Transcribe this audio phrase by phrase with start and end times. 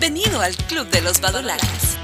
[0.00, 1.98] Bienvenido al Club de los Badulaques.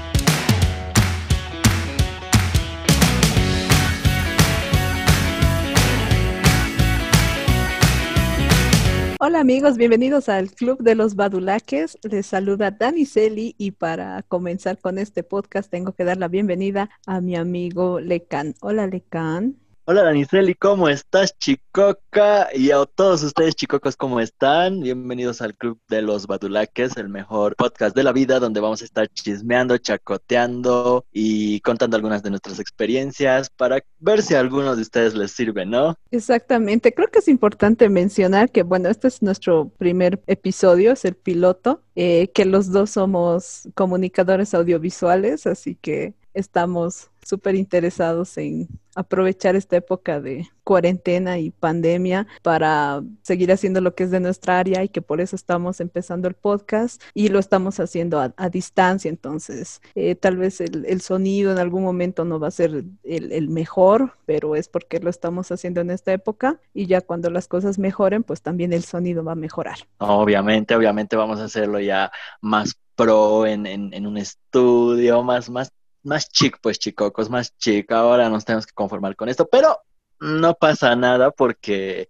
[9.19, 11.97] Hola amigos, bienvenidos al Club de los Badulaques.
[12.03, 16.91] Les saluda Dani Celi y para comenzar con este podcast tengo que dar la bienvenida
[17.07, 18.53] a mi amigo Lecan.
[18.61, 19.57] Hola Lecan.
[19.89, 22.49] Hola Daniceli, ¿cómo estás, Chicoca?
[22.53, 24.81] Y a todos ustedes, chicocos, ¿cómo están?
[24.81, 28.83] Bienvenidos al Club de los Badulaques, el mejor podcast de la vida, donde vamos a
[28.83, 34.81] estar chismeando, chacoteando y contando algunas de nuestras experiencias para ver si a algunos de
[34.81, 35.95] ustedes les sirve, ¿no?
[36.11, 41.15] Exactamente, creo que es importante mencionar que, bueno, este es nuestro primer episodio, es el
[41.15, 49.55] piloto, eh, que los dos somos comunicadores audiovisuales, así que estamos súper interesados en aprovechar
[49.55, 54.83] esta época de cuarentena y pandemia para seguir haciendo lo que es de nuestra área
[54.83, 59.07] y que por eso estamos empezando el podcast y lo estamos haciendo a, distancia.
[59.09, 64.13] Entonces, eh, tal vez el, sonido en algún momento no va a ser el, mejor,
[64.25, 68.23] pero es porque lo estamos haciendo en esta época y ya cuando las cosas mejoren,
[68.23, 69.77] pues también el sonido va a mejorar.
[69.99, 75.71] Obviamente, obviamente vamos a hacerlo ya más pro en, en un estudio, más, más
[76.07, 77.91] más chic, pues chicocos, más chic.
[77.91, 79.79] Ahora nos tenemos que conformar con esto, pero
[80.19, 82.09] no pasa nada porque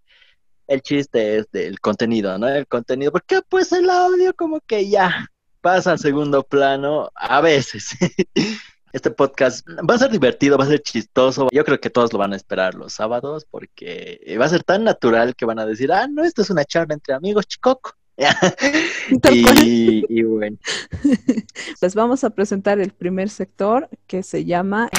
[0.67, 2.48] el chiste es del contenido, ¿no?
[2.48, 5.28] El contenido, porque pues el audio como que ya
[5.62, 7.89] pasa a segundo plano a veces.
[8.94, 11.50] Este podcast va a ser divertido, va a ser chistoso.
[11.52, 14.86] Yo creo que todos lo van a esperar los sábados porque va a ser tan
[14.86, 17.97] natural que van a decir, ah, no, esto es una charla entre amigos, chicoco.
[19.32, 20.58] y, bueno.
[21.80, 24.90] Pues vamos a presentar el primer sector que se llama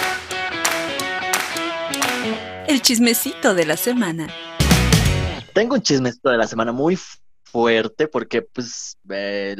[2.68, 4.28] El chismecito de la semana.
[5.54, 6.96] Tengo un chismecito de la semana muy
[7.42, 8.96] fuerte porque pues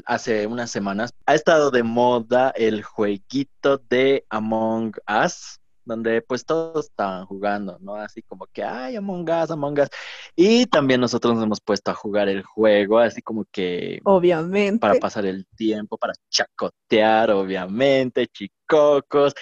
[0.04, 6.86] hace unas semanas ha estado de moda el jueguito de Among Us donde pues todos
[6.86, 7.96] estaban jugando, ¿no?
[7.96, 9.88] Así como que, ay, Among Us, Among Us.
[10.36, 14.00] Y también nosotros nos hemos puesto a jugar el juego, así como que...
[14.04, 14.78] Obviamente.
[14.78, 19.32] Para pasar el tiempo, para chacotear, obviamente, chicocos.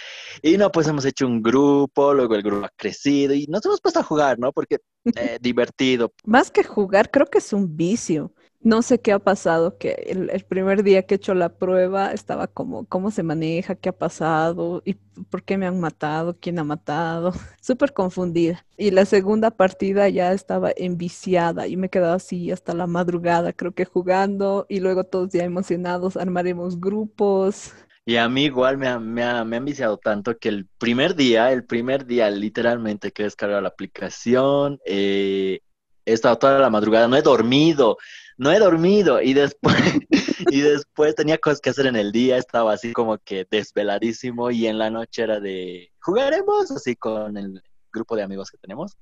[0.41, 3.81] Y no, pues hemos hecho un grupo, luego el grupo ha crecido y nos hemos
[3.81, 4.53] puesto a jugar, ¿no?
[4.53, 4.79] Porque
[5.17, 6.13] eh, divertido.
[6.25, 8.33] Más que jugar, creo que es un vicio
[8.67, 12.49] no sé qué ha pasado, que el, primer día que he hecho la prueba estaba
[12.49, 13.77] como, ¿cómo se maneja?
[13.77, 14.83] ¿Qué ha pasado?
[14.85, 14.95] ¿Y
[15.31, 16.37] por qué me han matado?
[16.41, 17.33] ¿Quién ha matado?
[17.61, 18.67] Súper confundida.
[18.77, 23.71] Y la segunda partida ya estaba enviciada y me quedaba así hasta la madrugada, creo
[23.71, 27.73] que jugando y luego todos ya emocionados, armaremos grupos.
[28.05, 31.53] Y a mí igual me ha, me, ha, me viciado tanto que el primer día,
[31.53, 35.61] el primer día literalmente que he descargado la aplicación, eh,
[36.05, 37.99] he estado toda la madrugada, no he dormido,
[38.37, 39.77] no he dormido y después,
[40.51, 44.67] y después tenía cosas que hacer en el día, estaba así como que desveladísimo y
[44.67, 48.97] en la noche era de jugaremos así con el grupo de amigos que tenemos.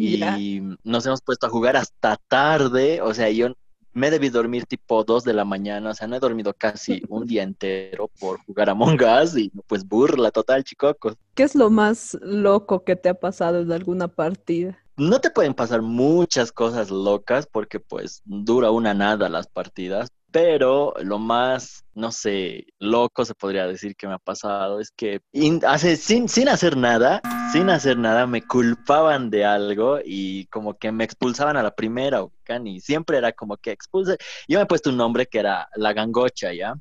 [0.00, 3.52] Y nos hemos puesto a jugar hasta tarde, o sea, yo
[3.92, 7.26] me debí dormir tipo 2 de la mañana, o sea, no he dormido casi un
[7.26, 8.74] día entero por jugar a
[9.22, 11.16] Us y pues burla total, chicocos.
[11.34, 14.78] ¿Qué es lo más loco que te ha pasado en alguna partida?
[14.98, 20.92] No te pueden pasar muchas cosas locas porque pues dura una nada las partidas, pero
[21.02, 25.20] lo más, no sé, loco se podría decir que me ha pasado es que
[25.66, 27.22] hace, sin, sin hacer nada,
[27.52, 32.26] sin hacer nada, me culpaban de algo y como que me expulsaban a la primera,
[32.64, 34.18] y siempre era como que expulse.
[34.48, 36.74] Yo me he puesto un nombre que era la gangocha, ¿ya?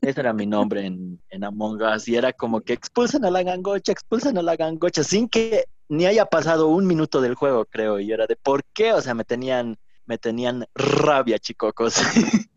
[0.00, 3.42] Ese era mi nombre en, en Among Us y era como que expulsen a la
[3.42, 8.00] gangocha, expulsen a la gangocha, sin que ni haya pasado un minuto del juego, creo,
[8.00, 11.96] y era de por qué, o sea, me tenían, me tenían rabia, chicocos.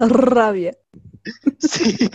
[0.00, 0.76] rabia.
[1.58, 2.10] Sí.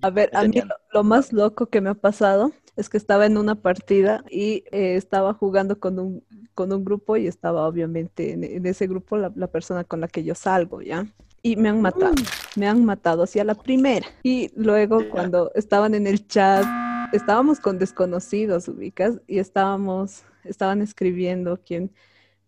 [0.00, 0.60] A ver, a mí
[0.92, 4.96] lo, más loco que me ha pasado es que estaba en una partida y eh,
[4.96, 9.46] estaba jugando con un, con un grupo y estaba obviamente en, ese grupo la, la,
[9.46, 11.06] persona con la que yo salgo, ¿ya?
[11.42, 12.60] Y me han matado, mm.
[12.60, 14.06] me han matado hacia la primera.
[14.24, 16.64] Y luego cuando estaban en el chat
[17.12, 21.92] estábamos con desconocidos, ubicas, y estábamos, estaban escribiendo quién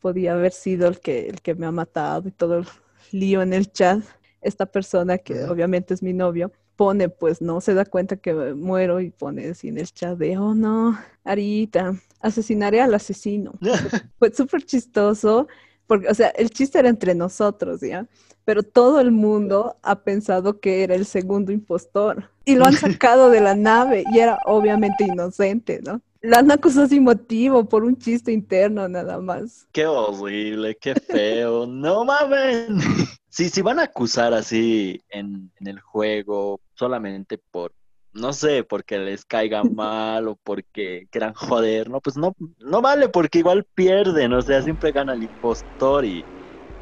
[0.01, 2.67] podía haber sido el que, el que me ha matado y todo el
[3.13, 4.03] lío en el chat.
[4.41, 9.01] Esta persona, que obviamente es mi novio, pone, pues no se da cuenta que muero
[9.01, 13.53] y pone así en el chat de, oh no, Arita, asesinaré al asesino.
[14.19, 15.49] Fue súper chistoso,
[15.87, 18.07] porque, o sea, el chiste era entre nosotros, ¿ya?
[18.45, 23.31] pero todo el mundo ha pensado que era el segundo impostor y lo han sacado
[23.31, 26.01] de la nave y era obviamente inocente, ¿no?
[26.21, 29.67] La han acusado sin motivo por un chiste interno nada más.
[29.73, 32.69] Qué horrible, qué feo, no mames.
[33.29, 37.73] si, si van a acusar así en, en el juego solamente por,
[38.15, 43.09] no sé, porque les caiga mal o porque quieran joder, no, pues no, no vale
[43.09, 46.25] porque igual pierden, o sea, siempre gana el impostor y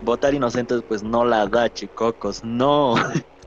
[0.03, 2.95] votar inocentes pues no la da, chicocos, no.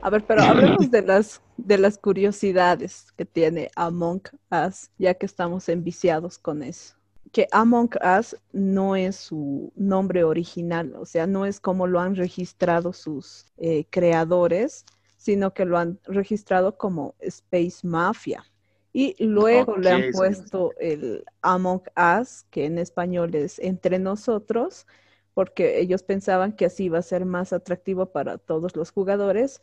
[0.02, 5.26] A ver, pero hablemos de las, de las curiosidades que tiene Among Us, ya que
[5.26, 6.94] estamos enviciados con eso.
[7.32, 12.14] Que Among Us no es su nombre original, o sea, no es como lo han
[12.14, 14.84] registrado sus eh, creadores,
[15.26, 18.44] sino que lo han registrado como Space Mafia.
[18.92, 20.12] Y luego le han sí.
[20.12, 24.86] puesto el Among Us, que en español es entre nosotros,
[25.34, 29.60] porque ellos pensaban que así iba a ser más atractivo para todos los jugadores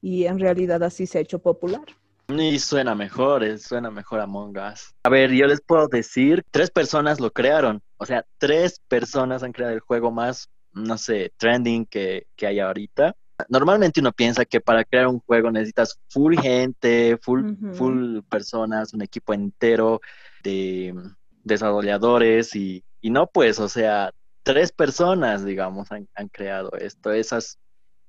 [0.00, 1.86] y en realidad así se ha hecho popular.
[2.28, 4.94] Y suena mejor, eh, suena mejor Among Us.
[5.02, 7.82] A ver, yo les puedo decir, tres personas lo crearon.
[7.96, 12.60] O sea, tres personas han creado el juego más, no sé, trending que, que hay
[12.60, 13.16] ahorita.
[13.48, 19.02] Normalmente uno piensa que para crear un juego necesitas full gente, full, full personas, un
[19.02, 20.00] equipo entero
[20.42, 20.94] de
[21.42, 27.12] desarrolladores y, y no pues, o sea, tres personas, digamos, han, han creado esto.
[27.12, 27.58] Esas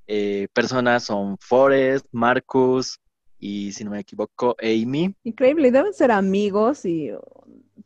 [0.08, 3.00] eh, personas son Forrest, Marcus
[3.38, 5.16] y, si no me equivoco, Amy.
[5.24, 7.12] Increíble, y deben ser amigos y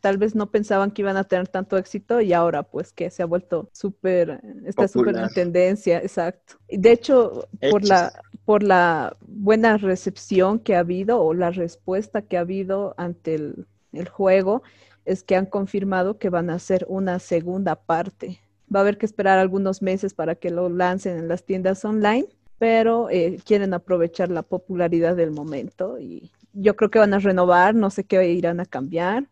[0.06, 3.24] tal vez no pensaban que iban a tener tanto éxito y ahora pues que se
[3.24, 6.60] ha vuelto súper, está súper en tendencia, exacto.
[6.68, 8.14] Y de hecho, por la,
[8.46, 13.66] por la buena recepción que ha habido o la respuesta que ha habido ante el,
[13.94, 14.62] el juego,
[15.06, 18.40] es que han confirmado que van a hacer una segunda parte.
[18.72, 22.28] Va a haber que esperar algunos meses para que lo lancen en las tiendas online,
[22.60, 27.74] pero eh, quieren aprovechar la popularidad del momento y yo creo que van a renovar,
[27.74, 29.28] no sé qué irán a cambiar.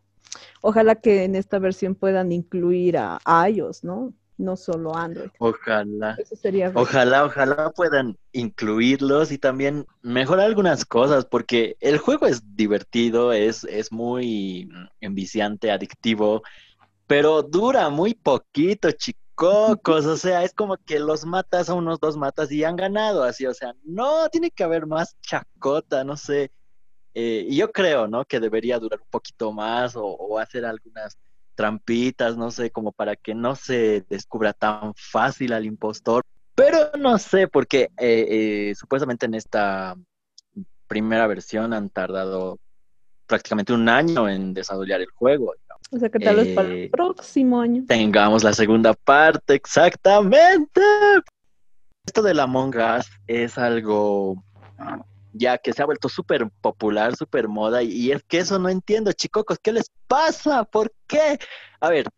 [0.60, 4.12] Ojalá que en esta versión puedan incluir a iOS, ¿no?
[4.36, 5.30] No solo Android.
[5.38, 6.16] Ojalá.
[6.18, 12.42] Eso sería Ojalá, ojalá puedan incluirlos y también mejorar algunas cosas, porque el juego es
[12.56, 14.68] divertido, es, es muy
[15.00, 16.42] enviciante, adictivo,
[17.06, 19.24] pero dura muy poquito, chicocos,
[20.06, 23.46] o sea, es como que los matas a unos dos matas y han ganado, así,
[23.46, 26.50] o sea, no, tiene que haber más chacota, no sé.
[27.14, 28.24] Eh, y yo creo, ¿no?
[28.24, 31.16] Que debería durar un poquito más o, o hacer algunas
[31.54, 36.24] trampitas, no sé, como para que no se descubra tan fácil al impostor.
[36.54, 38.26] Pero no sé, porque eh,
[38.68, 39.96] eh, supuestamente en esta
[40.86, 42.58] primera versión han tardado
[43.26, 45.54] prácticamente un año en desarrollar el juego.
[45.90, 47.84] O sea que tal vez para el próximo año.
[47.86, 50.80] Tengamos la segunda parte, exactamente.
[52.06, 54.44] Esto del Among Us es algo
[55.34, 59.12] ya que se ha vuelto súper popular, súper moda, y, es que eso no entiendo,
[59.12, 60.64] chicocos, ¿qué les pasa?
[60.64, 61.38] ¿Por qué?
[61.80, 62.08] A ver,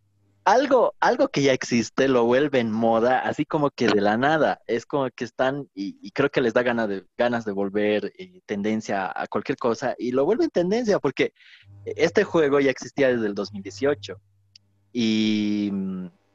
[0.45, 4.61] algo, algo que ya existe lo vuelven moda, así como que de la nada.
[4.67, 8.13] Es como que están, y, y creo que les da ganas de, ganas de volver
[8.19, 11.33] eh, tendencia a cualquier cosa, y lo vuelven tendencia porque
[11.85, 14.21] este juego ya existía desde el 2018.
[14.93, 15.73] Y,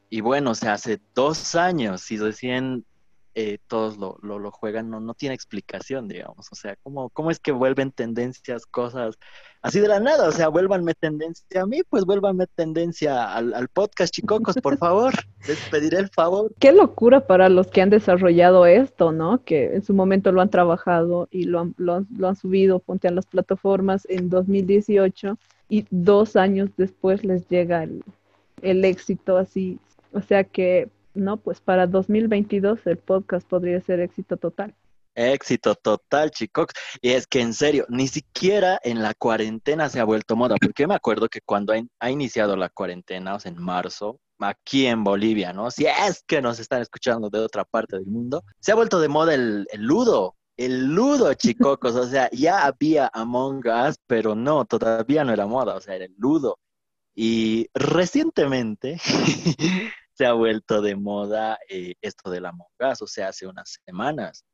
[0.10, 2.86] y bueno, o sea, hace dos años, y recién
[3.34, 6.48] eh, todos lo, lo, lo juegan, no, no tiene explicación, digamos.
[6.52, 9.18] O sea, ¿cómo, ¿cómo es que vuelven tendencias, cosas
[9.62, 10.28] así de la nada?
[10.28, 15.14] O sea, vuélvanme tendencia a mí, pues vuélvanme tendencia al, al podcast, chicocos, por favor.
[15.48, 16.54] Les pediré el favor.
[16.60, 19.44] Qué locura para los que han desarrollado esto, ¿no?
[19.44, 22.80] Que en su momento lo han trabajado y lo han, lo han, lo han subido,
[22.80, 25.38] ponte a las plataformas en 2018
[25.70, 28.04] y dos años después les llega el,
[28.62, 29.80] el éxito así.
[30.14, 34.76] O sea que, no, pues para 2022 el podcast podría ser éxito total.
[35.14, 36.68] Éxito total, chicos.
[37.02, 40.88] Y es que en serio, ni siquiera en la cuarentena se ha vuelto moda, porque
[40.88, 45.04] me acuerdo que cuando ha, ha iniciado la cuarentena, o sea, en marzo, aquí en
[45.04, 45.70] Bolivia, ¿no?
[45.72, 49.08] Si es que nos están escuchando de otra parte del mundo, se ha vuelto de
[49.08, 50.36] moda el, el ludo.
[50.58, 55.76] El ludo, chicocos, o sea, ya había Among Us, pero no, todavía no era moda,
[55.76, 56.60] o sea, era el ludo.
[57.16, 59.02] Y recientemente
[60.22, 64.46] se ha vuelto de moda eh, esto del Among Us, o sea, hace unas semanas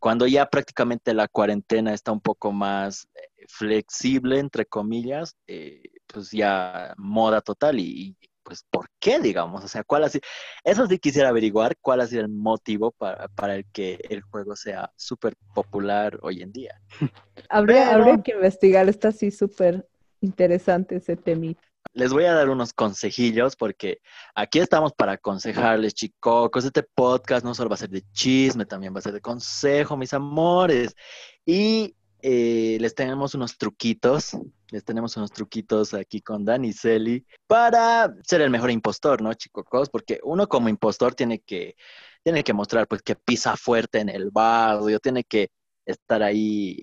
[0.00, 6.32] cuando ya prácticamente la cuarentena está un poco más eh, flexible, entre comillas, eh, pues
[6.32, 9.62] ya moda total y, y, pues ¿por qué, digamos?
[9.62, 10.22] O sea, ¿cuál ha sido?
[10.64, 14.56] Eso sí quisiera averiguar cuál ha sido el motivo para, para el que el juego
[14.56, 16.80] sea súper popular hoy en día.
[17.48, 19.86] Habría, Pero- habría que investigar, está así súper
[20.20, 21.62] interesante ese temita.
[21.92, 24.00] Les voy a dar unos consejillos porque
[24.34, 26.64] aquí estamos para aconsejarles, chicocos.
[26.64, 29.96] Este podcast no solo va a ser de chisme, también va a ser de consejo,
[29.96, 30.96] mis amores.
[31.46, 34.36] Y eh, les tenemos unos truquitos,
[34.70, 39.90] les tenemos unos truquitos aquí con Dani Celi para ser el mejor impostor, ¿no, chicocos?
[39.90, 41.76] Porque uno como impostor tiene que
[42.22, 45.50] tiene que mostrar pues que pisa fuerte en el barrio, tiene que
[45.84, 46.78] estar ahí,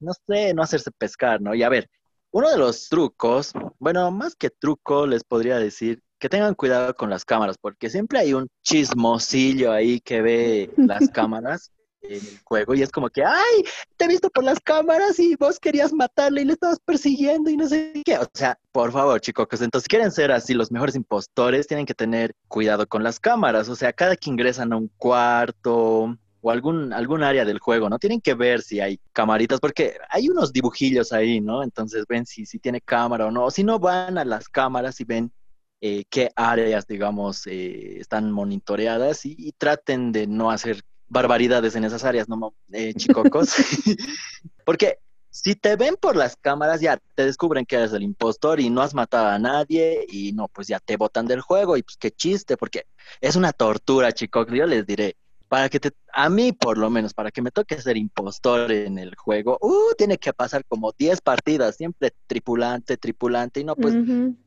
[0.00, 1.54] no sé, no hacerse pescar, ¿no?
[1.54, 1.90] Y a ver,
[2.34, 7.08] uno de los trucos, bueno, más que truco, les podría decir que tengan cuidado con
[7.08, 11.70] las cámaras, porque siempre hay un chismosillo ahí que ve las cámaras
[12.02, 13.64] en el juego y es como que, ay,
[13.96, 17.56] te he visto por las cámaras y vos querías matarle y le estabas persiguiendo y
[17.56, 18.18] no sé qué.
[18.18, 22.34] O sea, por favor, chicos, entonces quieren ser así los mejores impostores, tienen que tener
[22.48, 23.68] cuidado con las cámaras.
[23.68, 27.98] O sea, cada que ingresan a un cuarto o algún, algún área del juego, ¿no?
[27.98, 31.62] Tienen que ver si hay camaritas, porque hay unos dibujillos ahí, ¿no?
[31.62, 33.46] Entonces ven si, si tiene cámara o no.
[33.46, 35.32] O si no, van a las cámaras y ven
[35.80, 42.04] eh, qué áreas, digamos, eh, están monitoreadas y, traten de no hacer barbaridades en esas
[42.04, 43.48] áreas, ¿no, eh, chicocos?
[44.66, 44.98] Porque
[45.30, 48.82] si te ven por las cámaras, ya te descubren que eres el impostor y no
[48.82, 52.10] has matado a nadie y no, pues ya te botan del juego y pues qué
[52.10, 52.84] chiste, porque
[53.22, 54.46] es una tortura, chicos.
[54.50, 55.16] Yo les diré,
[55.48, 58.98] para que te, a mí por lo menos, para que me toque ser impostor en
[58.98, 63.94] el juego, uh, tiene que pasar como 10 partidas, siempre tripulante, tripulante, y no, pues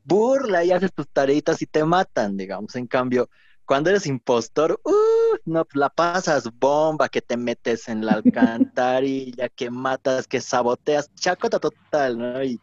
[0.04, 2.75] burla y haces tus tareitas y te matan, digamos.
[2.75, 3.30] En cambio,
[3.66, 9.50] cuando eres impostor, uh, no, pues, la pasas bomba, que te metes en la alcantarilla,
[9.50, 12.44] que matas, que saboteas, chacota total, ¿no?
[12.44, 12.60] Y,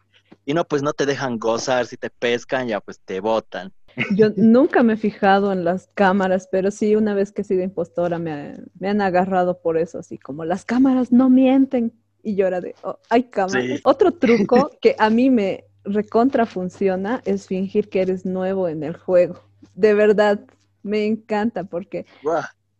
[0.46, 3.72] y no, pues no te dejan gozar, si te pescan, ya pues te botan.
[4.14, 7.62] Yo nunca me he fijado en las cámaras, pero sí, una vez que he sido
[7.62, 11.92] impostora me, me han agarrado por eso, así como las cámaras no mienten.
[12.22, 13.80] Y yo era de, oh, hay cámaras.
[13.84, 18.96] Otro truco que a mí me recontra funciona es fingir que eres nuevo en el
[18.96, 19.40] juego.
[19.74, 20.40] De verdad,
[20.82, 22.06] me encanta porque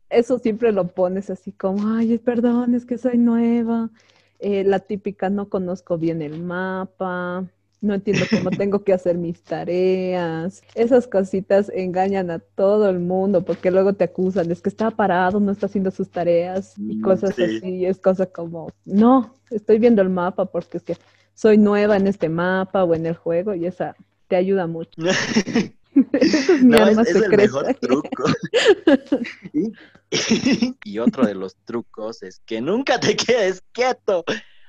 [0.08, 3.90] eso siempre lo pones así como, ay, perdón, es que soy nueva.
[4.38, 7.44] Eh, la típica, no conozco bien el mapa,
[7.84, 10.62] no entiendo cómo tengo que hacer mis tareas.
[10.74, 15.38] Esas cositas engañan a todo el mundo porque luego te acusan, es que está parado,
[15.40, 17.84] no está haciendo sus tareas y mm, cosas así.
[17.86, 20.96] Es cosa como, no, estoy viendo el mapa porque es que
[21.34, 23.94] soy nueva en este mapa o en el juego y esa
[24.28, 24.90] te ayuda mucho.
[26.12, 28.24] es mi no, es, el mejor truco.
[30.84, 34.24] y, otro de los trucos es que nunca te quedes quieto.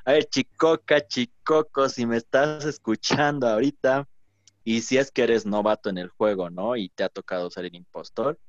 [0.06, 4.08] A ver, chicoca, chicoco, si me estás escuchando ahorita
[4.64, 6.76] y si es que eres novato en el juego, ¿no?
[6.76, 8.40] Y te ha tocado ser el impostor,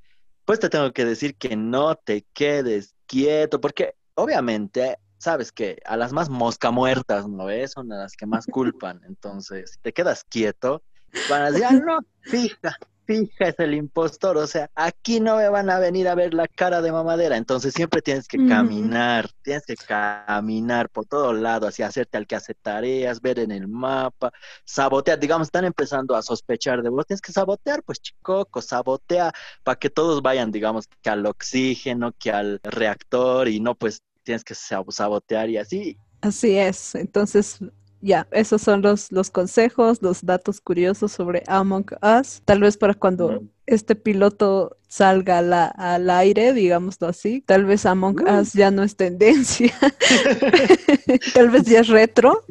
[0.45, 5.97] pues te tengo que decir que no te quedes quieto, porque obviamente sabes que a
[5.97, 7.73] las más mosca muertas, ¿no ves?
[7.73, 9.01] Son las que más culpan.
[9.07, 10.83] Entonces, si te quedas quieto,
[11.31, 15.49] van a decir, ah, no, fija, fija es el impostor, o sea, aquí no me
[15.49, 19.65] van a venir a ver la cara de mamadera, entonces siempre tienes que caminar, tienes
[19.65, 24.33] que caminar por todo lado, así hacerte al que hace tareas, ver en el mapa,
[24.65, 29.33] sabotear, digamos, están empezando a sospechar de vos, tienes que sabotear, pues chicoco, sabotea
[29.63, 34.43] para que todos vayan, digamos, que al oxígeno, que al reactor y no, pues tienes
[34.43, 35.99] que sabotear y así.
[36.21, 37.61] Así es, entonces
[38.01, 42.43] ya, esos son los, los consejos, los datos curiosos sobre Among Us.
[42.45, 48.53] Tal vez para cuando este piloto salga al aire, digámoslo así, tal vez Among Us
[48.53, 49.73] ya no es tendencia.
[51.35, 52.45] tal vez ya es retro.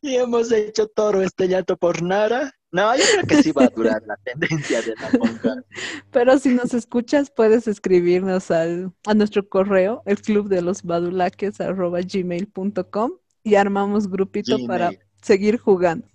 [0.00, 2.52] Y hemos hecho toro este llanto por Nara.
[2.70, 5.64] No, yo creo que sí va a durar la tendencia de Among Us.
[6.10, 11.60] Pero si nos escuchas, puedes escribirnos al, a nuestro correo, el club de los badulaques
[11.60, 13.12] arroba gmail.com
[13.44, 16.06] y armamos grupito para seguir jugando.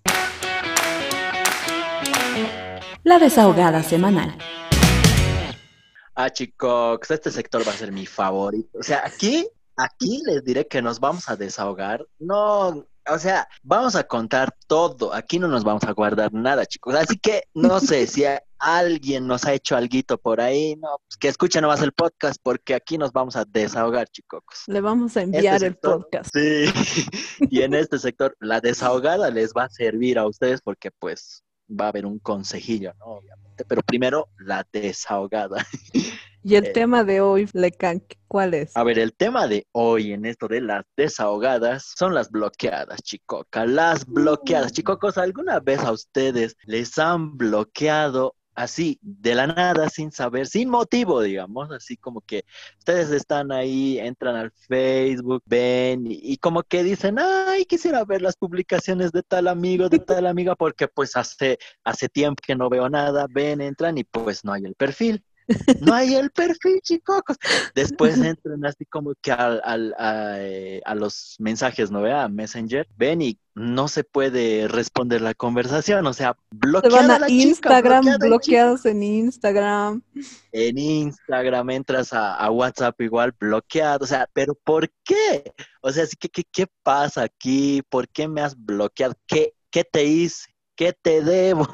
[3.03, 4.37] La desahogada semanal.
[6.15, 8.79] Ah, chicos, este sector va a ser mi favorito.
[8.79, 12.05] O sea, aquí, aquí les diré que nos vamos a desahogar.
[12.19, 15.13] No, o sea, vamos a contar todo.
[15.13, 16.95] Aquí no nos vamos a guardar nada, chicos.
[16.95, 18.23] Así que no sé si
[18.59, 22.73] alguien nos ha hecho algo por ahí, no, pues que escuchen nomás el podcast porque
[22.73, 24.41] aquí nos vamos a desahogar, chicos.
[24.67, 26.29] Le vamos a enviar este el podcast.
[26.33, 26.65] Sí,
[27.49, 31.85] y en este sector la desahogada les va a servir a ustedes porque pues va
[31.85, 33.05] a haber un consejillo, ¿no?
[33.05, 35.65] Obviamente, pero primero la desahogada.
[36.43, 38.75] Y el eh, tema de hoy, Lecan, ¿cuál es?
[38.75, 43.65] A ver, el tema de hoy en esto de las desahogadas son las bloqueadas, chicoca.
[43.65, 50.11] Las bloqueadas, chicocos, ¿alguna vez a ustedes les han bloqueado así, de la nada, sin
[50.11, 52.43] saber, sin motivo, digamos, así como que
[52.79, 58.35] ustedes están ahí, entran al Facebook, ven y, como que dicen, ay, quisiera ver las
[58.35, 62.89] publicaciones de tal amigo, de tal amiga, porque pues hace, hace tiempo que no veo
[62.89, 65.23] nada, ven, entran y pues no hay el perfil.
[65.81, 67.37] No hay el perfil, chicocos.
[67.73, 72.05] Después entran así como que al, al, a, eh, a, los mensajes, ¿no?
[72.05, 78.05] A Messenger, ven y no se puede responder la conversación, o sea, bloqueada a Instagram,
[78.19, 80.03] bloqueados en Instagram.
[80.51, 85.51] En Instagram entras a, a, WhatsApp igual bloqueado, o sea, pero ¿por qué?
[85.81, 87.81] O sea, ¿qué, qué, qué pasa aquí?
[87.89, 89.15] ¿Por qué me has bloqueado?
[89.25, 90.49] ¿Qué, qué te hice?
[90.75, 91.67] ¿Qué te debo?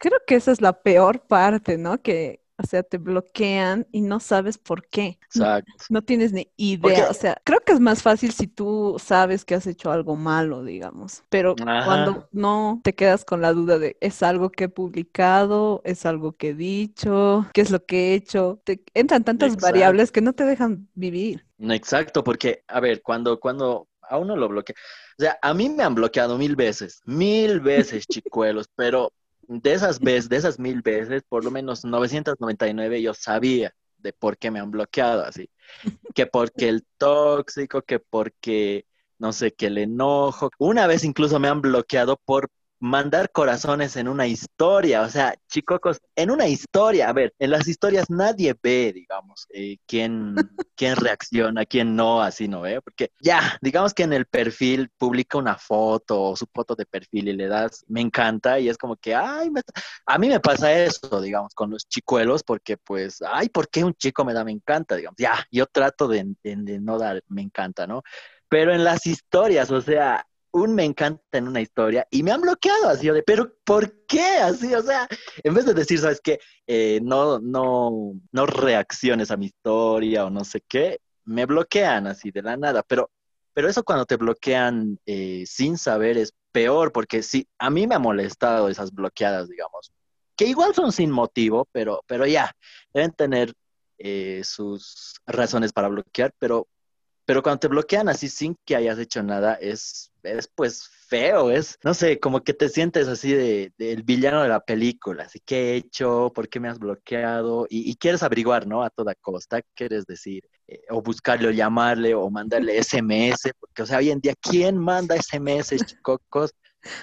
[0.00, 2.00] Creo que esa es la peor parte, ¿no?
[2.00, 5.18] Que, o sea, te bloquean y no sabes por qué.
[5.24, 5.72] Exacto.
[5.88, 7.08] No, tienes ni idea.
[7.10, 10.64] O sea, creo que es más fácil si tú sabes que has hecho algo malo,
[10.64, 11.22] digamos.
[11.28, 16.06] Pero cuando no te quedas con la duda de es algo que he publicado, es
[16.06, 20.20] algo que he dicho, qué es lo que he hecho, te entran tantas variables que
[20.20, 21.46] no te dejan vivir.
[21.58, 24.74] Exacto, porque, a ver, cuando, cuando a uno lo bloquea.
[25.18, 29.12] O sea, a mí me han bloqueado mil veces, mil veces, chicuelos, pero
[29.50, 34.38] de esas veces, de esas mil veces, por lo menos 999 yo sabía de por
[34.38, 35.50] qué me han bloqueado así.
[36.14, 38.86] Que porque el tóxico, que porque,
[39.18, 40.50] no sé, que el enojo.
[40.58, 42.48] Una vez incluso me han bloqueado por
[42.80, 47.68] mandar corazones en una historia, o sea, chicos, en una historia, a ver, en las
[47.68, 50.34] historias nadie ve, digamos, eh, quién,
[50.76, 55.36] quién reacciona, quién no, así no ve, porque ya, digamos que en el perfil publica
[55.36, 58.96] una foto o su foto de perfil y le das, me encanta y es como
[58.96, 59.50] que, ay,
[60.06, 63.94] a mí me pasa eso, digamos, con los chicuelos, porque pues, ay, ¿por qué un
[63.94, 64.96] chico me da me encanta?
[64.96, 68.02] Digamos, ya, yo trato de, de no dar me encanta, ¿no?
[68.48, 72.40] Pero en las historias, o sea, un me encanta en una historia y me han
[72.40, 74.74] bloqueado así, de, pero ¿por qué así?
[74.74, 75.06] O sea,
[75.42, 76.38] en vez de decir, ¿sabes qué?
[76.66, 82.30] Eh, no, no, no reacciones a mi historia o no sé qué, me bloquean así
[82.30, 83.10] de la nada, pero,
[83.52, 87.94] pero eso cuando te bloquean eh, sin saber es peor, porque sí, a mí me
[87.94, 89.92] ha molestado esas bloqueadas, digamos,
[90.36, 92.50] que igual son sin motivo, pero, pero ya,
[92.92, 93.54] deben tener
[93.98, 96.66] eh, sus razones para bloquear, pero
[97.30, 101.78] pero cuando te bloquean así sin que hayas hecho nada, es, es pues feo, es,
[101.84, 105.70] no sé, como que te sientes así de, del villano de la película, así, ¿qué
[105.70, 106.32] he hecho?
[106.34, 107.68] ¿Por qué me has bloqueado?
[107.70, 108.82] Y, quieres averiguar, ¿no?
[108.82, 113.86] A toda costa, quieres decir, eh, o buscarle o llamarle o mandarle SMS, porque, o
[113.86, 116.50] sea, hoy en día, ¿quién manda SMS, chicocos?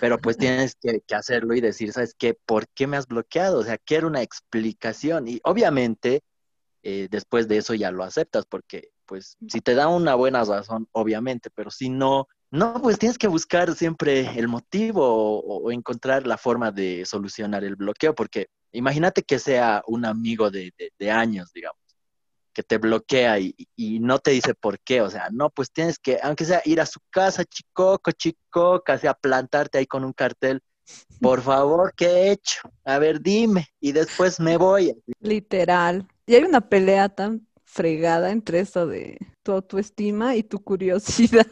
[0.02, 2.34] Pero pues tienes que, que, hacerlo y decir, ¿sabes qué?
[2.34, 3.60] ¿Por qué me has bloqueado?
[3.60, 5.30] O sea, quiero una explicación.
[5.30, 6.22] Y obviamente,
[6.84, 10.88] eh, después de eso ya lo aceptas, porque pues si te da una buena razón,
[10.92, 16.38] obviamente, pero si no, no, pues tienes que buscar siempre el motivo o, encontrar la
[16.38, 20.72] forma de solucionar el bloqueo, porque imagínate que sea un amigo de,
[21.12, 21.82] años, digamos,
[22.54, 23.56] que te bloquea y,
[24.00, 26.86] no te dice por qué, o sea, no, pues tienes que, aunque sea ir a
[26.86, 30.62] su casa, chicoco, chico, casi a plantarte ahí con un cartel.
[31.20, 32.62] Por favor, ¿qué he hecho?
[32.86, 33.68] A ver, dime.
[33.82, 34.96] Y después me voy.
[35.20, 36.08] Literal.
[36.26, 41.46] Y hay una pelea tan fregada entre eso de tu autoestima y tu curiosidad.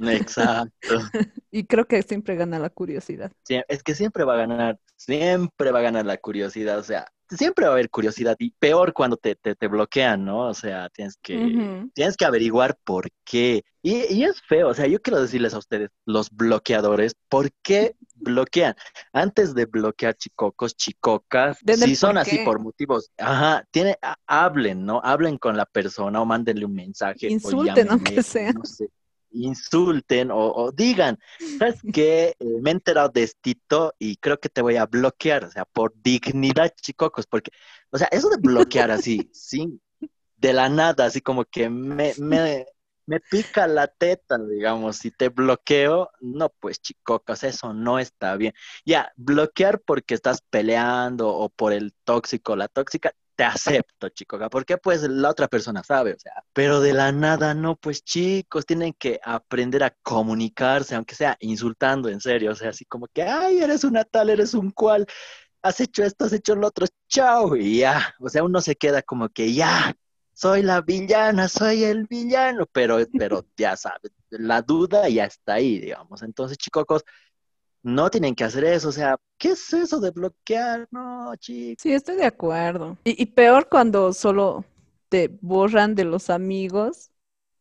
[0.00, 0.72] Exacto.
[1.50, 3.30] y creo que siempre gana la curiosidad.
[3.44, 6.78] Sí, es que siempre va a ganar, siempre va a ganar la curiosidad.
[6.78, 10.48] O sea, siempre va a haber curiosidad y peor cuando te, te, bloquean, ¿no?
[10.48, 13.64] O sea, tienes que, tienes que averiguar por qué.
[13.82, 17.96] Y, y, es feo, o sea, yo quiero decirles a ustedes, los bloqueadores, ¿por qué
[18.14, 18.74] bloquean?
[19.12, 25.00] Antes de bloquear chicocos, chicocas, si son así por motivos, ajá, tiene, hablen, ¿no?
[25.02, 27.28] Hablen con la persona o mándenle un mensaje.
[27.28, 28.52] Insulten, aunque sea.
[28.52, 28.90] No sé
[29.32, 31.18] insulten o, digan,
[31.58, 32.36] ¿sabes qué?
[32.38, 35.64] Eh, me he enterado de esto y creo que te voy a bloquear, o sea,
[35.64, 37.50] por dignidad, chicocos, porque,
[37.90, 39.80] o sea, eso de bloquear así, sin,
[40.36, 42.66] de la nada, así como que me, me,
[43.06, 48.54] me pica la teta, digamos, si te bloqueo, no, pues chicocos, eso no está bien.
[48.86, 54.76] Ya, bloquear porque estás peleando o por el tóxico, la tóxica, te acepto, chico, porque
[54.76, 58.92] pues la otra persona sabe, o sea, pero de la nada no, pues chicos, tienen
[58.92, 63.60] que aprender a comunicarse, aunque sea insultando, en serio, o sea, así como que, ay,
[63.60, 65.06] eres una tal, eres un cual,
[65.62, 69.00] has hecho esto, has hecho lo otro, chao, y ya, o sea, uno se queda
[69.00, 69.96] como que ya,
[70.34, 75.78] soy la villana, soy el villano, pero, pero ya sabes, la duda ya está ahí,
[75.78, 76.84] digamos, entonces, chicos,
[77.82, 78.88] no tienen que hacer eso.
[78.88, 80.88] O sea, ¿qué es eso de bloquear?
[80.90, 81.82] No, chicos.
[81.82, 82.98] Sí, estoy de acuerdo.
[83.04, 84.64] Y, peor cuando solo
[85.08, 87.10] te borran de los amigos,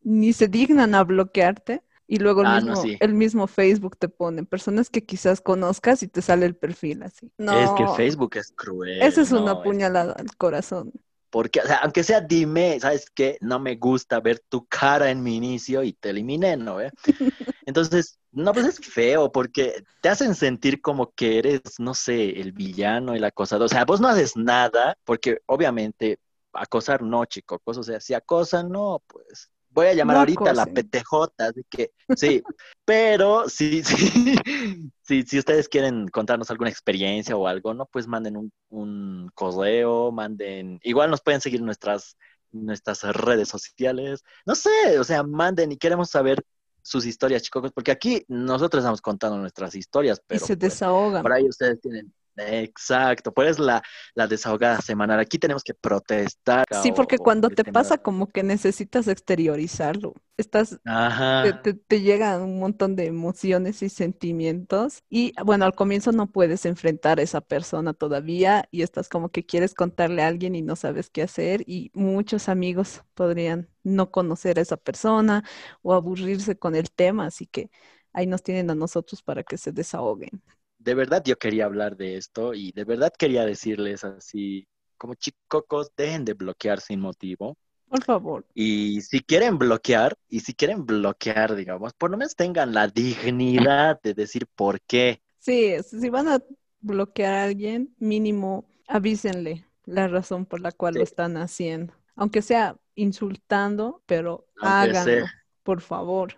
[0.01, 1.83] ni se dignan a bloquearte.
[2.11, 6.07] Y luego el, ah, mismo, el mismo Facebook te pone personas que quizás conozcas y
[6.07, 7.31] te sale el perfil así.
[7.37, 7.59] No.
[7.59, 8.99] Es que Facebook es cruel.
[9.01, 10.91] Esa es una puñalada al corazón.
[11.29, 13.37] Porque, o sea, aunque sea dime, ¿sabes qué?
[13.41, 16.77] No me gusta ver tu cara en mi inicio y te eliminé, ¿no?
[17.65, 22.51] Entonces, no, pues es feo porque te hacen sentir como que eres, no sé, el
[22.51, 23.65] villano, el acosador.
[23.65, 26.19] O sea, vos no haces nada porque obviamente
[26.53, 30.65] acosar no, chico, o sea, si acosan, no, pues voy a llamar ahorita a la
[30.65, 32.43] PTJ, así que sí,
[32.85, 34.35] pero sí, sí,
[35.01, 40.11] sí, si ustedes quieren contarnos alguna experiencia o algo, no, pues manden un, un correo,
[40.11, 42.17] manden, igual nos pueden seguir nuestras
[42.51, 46.43] nuestras redes sociales, no sé, o sea, manden y queremos saber
[46.81, 51.21] sus historias, chicos, porque aquí nosotros estamos contando nuestras historias, pero y se pues, desahogan.
[51.21, 52.11] por ahí ustedes tienen
[52.47, 53.81] Exacto, pues la,
[54.15, 55.19] la desahogada semanal.
[55.19, 56.65] Aquí tenemos que protestar.
[56.81, 60.13] Sí, porque cuando te pasa como que necesitas exteriorizarlo.
[60.37, 60.79] Estás,
[61.63, 66.65] te, te, llegan un montón de emociones y sentimientos y bueno, al comienzo no puedes
[66.65, 70.77] enfrentar a esa persona todavía y estás como que quieres contarle a alguien y no
[70.77, 75.43] sabes qué hacer y muchos amigos podrían no conocer a esa persona
[75.81, 77.69] o aburrirse con el tema, así que
[78.13, 80.41] ahí nos tienen a nosotros para que se desahoguen
[80.79, 85.91] de verdad yo quería hablar de esto y de verdad quería decirles así, como chicos,
[85.95, 87.57] dejen de bloquear sin motivo.
[87.87, 88.45] Por favor.
[88.53, 93.99] Y si quieren bloquear, y si quieren bloquear, digamos, por lo menos tengan la dignidad
[94.01, 95.21] de decir por qué.
[95.39, 96.43] Sí, si van a
[96.81, 101.93] bloquear a alguien, mínimo avísenle la razón por la cual lo están haciendo.
[102.15, 105.25] Aunque sea insultando, pero háganlo
[105.63, 106.37] por favor.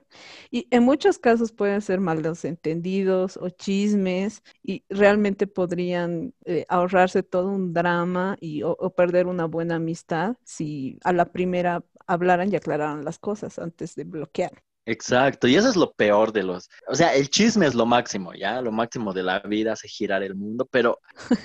[0.49, 7.23] Y en muchos casos pueden ser malos entendidos o chismes y realmente podrían eh, ahorrarse
[7.23, 12.55] todo un drama y, o, perder una buena amistad si a la primera hablaran y
[12.55, 14.63] aclararan las cosas antes de bloquear.
[14.87, 18.33] Exacto, y eso es lo peor de los, o sea, el chisme es lo máximo,
[18.33, 20.99] ya, lo máximo de la vida hace girar el mundo, pero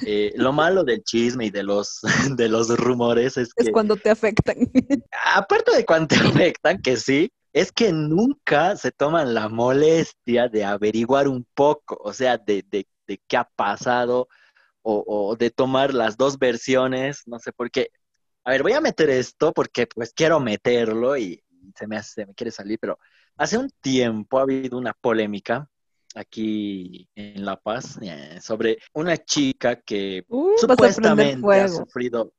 [0.07, 2.01] eh, lo malo del chisme y de los,
[2.39, 3.65] de los rumores es que...
[3.65, 4.57] Es cuando te afectan.
[5.35, 10.62] Aparte de cuando te afectan, que sí, es que nunca se toman la molestia de
[10.62, 14.29] averiguar un poco, o sea, de, de, de qué ha pasado
[14.83, 17.88] o, de tomar las dos versiones, no sé por qué.
[18.45, 21.42] A ver, voy a meter esto porque pues quiero meterlo y
[21.75, 22.99] se me, hace, me quiere salir, pero
[23.38, 25.66] hace un tiempo ha habido una polémica
[26.14, 32.35] aquí en La Paz eh, sobre una chica que uh, supuestamente ha sufrido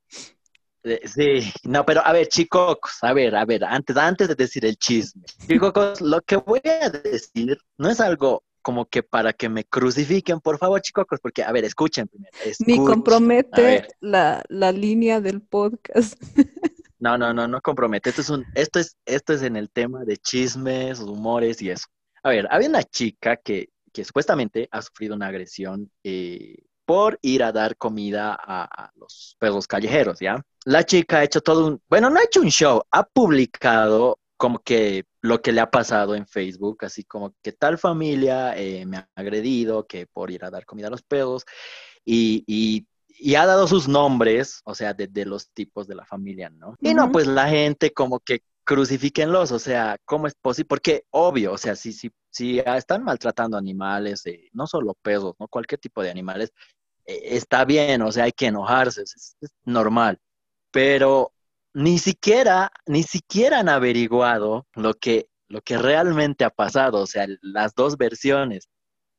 [0.82, 4.76] sí, no, pero a ver, chicos, a ver, a ver, antes, antes de decir el
[4.76, 9.64] chisme, chicos, lo que voy a decir no es algo como que para que me
[9.64, 12.30] crucifiquen, por favor, chicos, porque, a ver, escuchen primero.
[12.66, 16.20] Ni compromete la, la, línea del podcast.
[17.00, 18.10] No, no, no, no compromete.
[18.10, 21.86] Esto es, un, esto, es, esto es en el tema de chismes, humores y eso.
[22.24, 26.56] A ver, había una chica que, que supuestamente ha sufrido una agresión eh,
[26.88, 30.42] por ir a dar comida a, los perros callejeros, ¿ya?
[30.64, 34.60] La chica ha hecho todo un, bueno, no ha hecho un show, ha publicado como
[34.60, 38.96] que lo que le ha pasado en Facebook, así como que tal familia eh, me
[38.96, 41.44] ha agredido, que por ir a dar comida a los perros,
[42.06, 46.74] y, y, ha dado sus nombres, o sea, de, los tipos de la familia, ¿no?
[46.80, 50.68] Y no, pues la gente como que crucifíquenlos, o sea, ¿cómo es posible?
[50.68, 55.48] Porque obvio, o sea, si, si, si están maltratando animales, eh, no solo perros, ¿no?
[55.48, 56.52] Cualquier tipo de animales,
[57.08, 60.20] está bien, o sea, hay que enojarse, es, normal,
[60.70, 61.32] pero
[61.72, 67.26] ni siquiera, ni siquiera han averiguado lo que, lo que realmente ha pasado, o sea,
[67.40, 68.68] las dos versiones.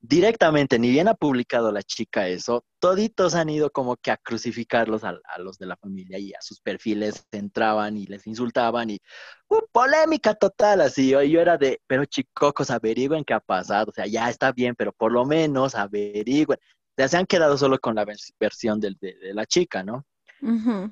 [0.01, 5.03] Directamente, ni bien ha publicado la chica eso, toditos han ido como que a crucificarlos
[5.03, 9.01] a, los de la familia y a sus perfiles entraban y les insultaban y
[9.49, 11.09] uh, polémica total, así.
[11.09, 14.73] Yo, yo era de, pero chicos, averigüen qué ha pasado, o sea, ya está bien,
[14.77, 16.59] pero por lo menos averigüen
[17.07, 18.05] se han quedado solo con la
[18.39, 18.95] versión de,
[19.33, 20.05] la chica, ¿no?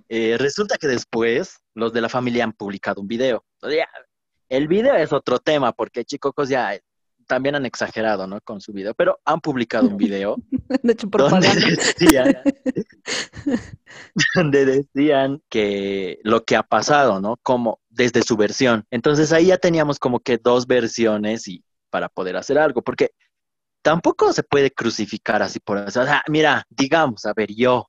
[0.10, 3.46] Eh, resulta que después los de la familia han publicado un video.
[4.50, 6.78] el video es otro tema porque chicos ya
[7.28, 8.39] también han exagerado, ¿no?
[8.41, 10.38] Con su video, pero han publicado un video
[10.82, 12.38] de hecho, donde, decían,
[14.36, 17.38] donde decían que lo que ha pasado, ¿no?
[17.43, 18.86] Como desde su versión.
[18.89, 23.12] Entonces ahí ya teníamos como que dos versiones y para poder hacer algo, porque
[23.88, 26.02] tampoco se puede crucificar así por eso.
[26.02, 27.86] O sea, mira, digamos, a ver, yo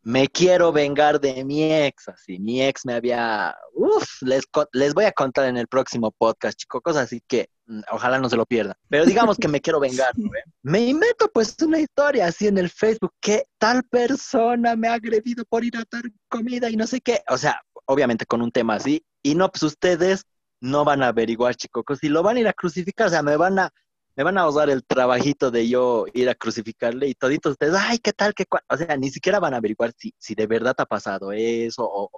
[0.00, 5.06] me quiero vengar de mi ex, así, mi ex me había, uff, les, les voy
[5.06, 8.76] a contar en el próximo podcast, chicos, así que mm, ojalá no se lo pierdan.
[8.88, 10.30] Pero digamos que me quiero vengar, ¿no?
[10.62, 15.44] Me invento pues una historia así en el Facebook que tal persona me ha agredido
[15.46, 17.22] por ir a dar comida y no sé qué.
[17.28, 19.02] O sea, obviamente con un tema así.
[19.20, 20.22] Y no, pues ustedes
[20.60, 23.36] no van a averiguar, chicos, si lo van a ir a crucificar, o sea, me
[23.36, 23.72] van a
[24.20, 27.98] me van a usar el trabajito de yo ir a crucificarle y toditos ustedes, ay,
[27.98, 28.34] ¿qué tal?
[28.34, 28.62] ¿Qué cual?
[28.68, 32.10] O sea, ni siquiera van a averiguar si, si de verdad ha pasado eso o...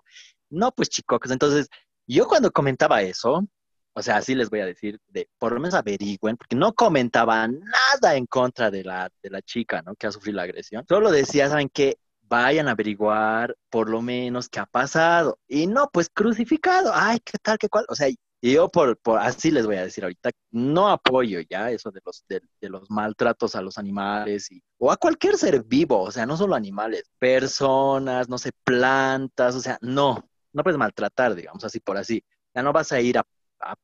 [0.50, 1.68] No, pues chicos, entonces
[2.04, 3.46] yo cuando comentaba eso,
[3.92, 7.46] o sea, así les voy a decir, de, por lo menos averigüen, porque no comentaba
[7.46, 9.94] nada en contra de la, de la chica, ¿no?
[9.94, 10.84] Que ha sufrido la agresión.
[10.88, 11.98] Solo decía, ¿saben qué?
[12.22, 15.38] Vayan a averiguar por lo menos qué ha pasado.
[15.46, 16.90] Y no, pues crucificado.
[16.92, 17.58] Ay, ¿qué tal?
[17.58, 17.84] ¿Qué cual?
[17.88, 18.08] O sea,
[18.44, 22.00] y yo por, por, así les voy a decir ahorita, no apoyo ya eso de
[22.04, 26.26] los, de, los maltratos a los animales y, o a cualquier ser vivo, o sea,
[26.26, 31.78] no solo animales, personas, no sé, plantas, o sea, no, no puedes maltratar, digamos así
[31.78, 32.24] por así.
[32.52, 33.24] Ya no vas a ir a,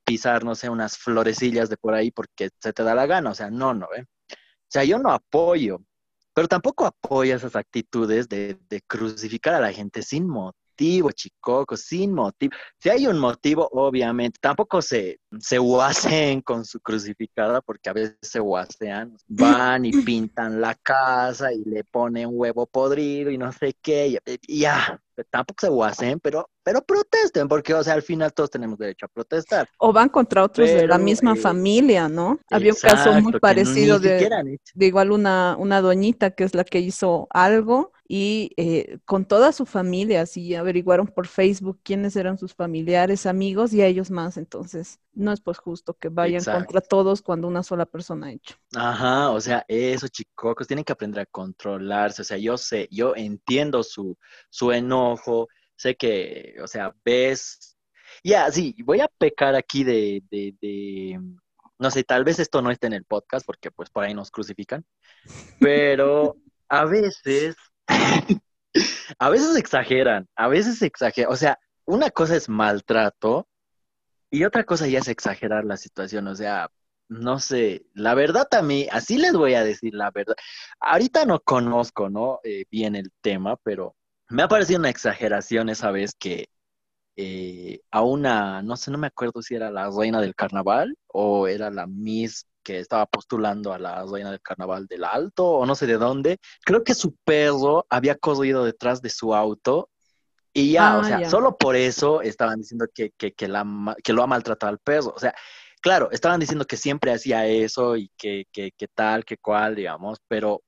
[0.04, 3.34] pisar, no sé, unas florecillas de por ahí porque se te da la gana, o
[3.34, 4.06] sea, no, no, ¿eh?
[4.32, 5.78] O sea, yo no apoyo,
[6.34, 11.76] pero tampoco apoyo esas actitudes de, de crucificar a la gente sin motivo motivo, chicoco,
[11.76, 12.52] sin motivo.
[12.78, 15.58] Si hay un motivo, obviamente, tampoco se, se
[16.44, 21.82] con su crucificada, porque a veces se guasean, van y pintan la casa y le
[21.84, 27.48] ponen huevo podrido y no sé qué, y, ya, tampoco se guasen, pero, pero protesten,
[27.48, 29.68] porque, o sea, al final todos tenemos derecho a protestar.
[29.78, 32.38] O van contra otros de la misma eh, familia, ¿no?
[32.50, 36.78] Había un caso muy parecido de, de igual una, una doñita que es la que
[36.78, 42.54] hizo algo y eh, con toda su familia, así averiguaron por Facebook quiénes eran sus
[42.54, 44.38] familiares, amigos y a ellos más.
[44.38, 48.56] Entonces, no es pues justo que vayan contra todos cuando una sola persona ha hecho.
[48.74, 52.22] Ajá, o sea, esos chicocos tienen que aprender a controlarse.
[52.22, 54.16] O sea, yo sé, yo entiendo su,
[54.48, 57.76] su enojo, sé que, o sea, ves.
[58.24, 61.20] Ya, sí, voy a pecar aquí de, de, de
[61.78, 64.30] no sé, tal vez esto no esté en el podcast porque pues por ahí nos
[64.30, 64.82] crucifican,
[65.60, 66.36] pero
[66.70, 67.54] a veces
[69.18, 71.32] a veces exageran, a veces exageran.
[71.32, 73.48] O sea, una cosa es maltrato
[74.30, 76.28] y otra cosa ya es exagerar la situación.
[76.28, 76.70] O sea,
[77.08, 80.36] no sé, la verdad a mí, así les voy a decir la verdad.
[80.80, 82.40] Ahorita no conozco, ¿no?
[82.44, 83.96] Eh, bien el tema, pero
[84.28, 86.46] me ha parecido una exageración esa vez que
[87.16, 91.48] eh, a una, no sé, no me acuerdo si era la reina del carnaval o
[91.48, 95.74] era la Miss que estaba postulando a la reina del carnaval del Alto o no
[95.74, 96.36] sé de dónde.
[96.66, 99.88] Creo que su perro había corrido detrás de su auto
[100.52, 103.64] y ya, o ah, sea, solo por eso estaban diciendo que, que, que, la,
[104.04, 105.14] que lo ha maltratado al perro.
[105.16, 105.34] O sea,
[105.80, 110.18] claro, estaban diciendo que siempre hacía eso y que, que, que tal, que cual, digamos,
[110.28, 110.60] pero,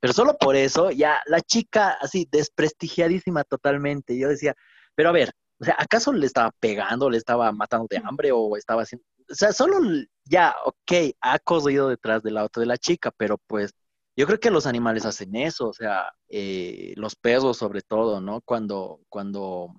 [0.00, 4.16] pero solo por eso ya la chica así desprestigiadísima totalmente.
[4.16, 4.54] Yo decía,
[4.94, 8.56] pero a ver, o sea, ¿acaso le estaba pegando, le estaba matando de hambre o
[8.56, 9.78] estaba haciendo o sea, solo
[10.24, 13.72] ya, ok, ha corrido detrás del auto de la chica, pero pues
[14.16, 18.42] yo creo que los animales hacen eso, o sea, eh, los perros sobre todo, ¿no?
[18.42, 19.72] Cuando, cuando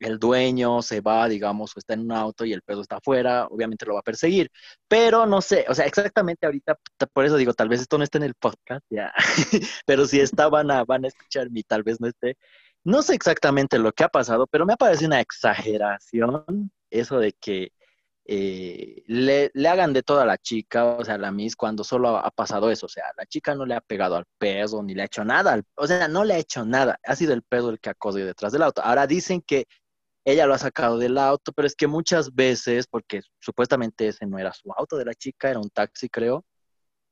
[0.00, 3.46] el dueño se va, digamos, o está en un auto y el perro está afuera,
[3.46, 4.50] obviamente lo va a perseguir,
[4.88, 6.76] pero no sé, o sea, exactamente ahorita,
[7.12, 9.12] por eso digo, tal vez esto no esté en el podcast, ya,
[9.86, 12.36] pero si está, van a, van a escucharme y tal vez no esté.
[12.84, 17.32] No sé exactamente lo que ha pasado, pero me ha parecido una exageración eso de
[17.32, 17.72] que
[18.30, 22.70] eh, le, hagan de toda la chica, o sea, la Miss, cuando solo ha, pasado
[22.70, 25.24] eso, o sea, la chica no le ha pegado al pedo, ni le ha hecho
[25.24, 27.94] nada, o sea, no le ha hecho nada, ha sido el pedo el que ha
[27.94, 28.82] corrido detrás del auto.
[28.82, 29.66] Ahora dicen que
[30.26, 34.38] ella lo ha sacado del auto, pero es que muchas veces, porque supuestamente ese no
[34.38, 36.44] era su auto de la chica, era un taxi, creo,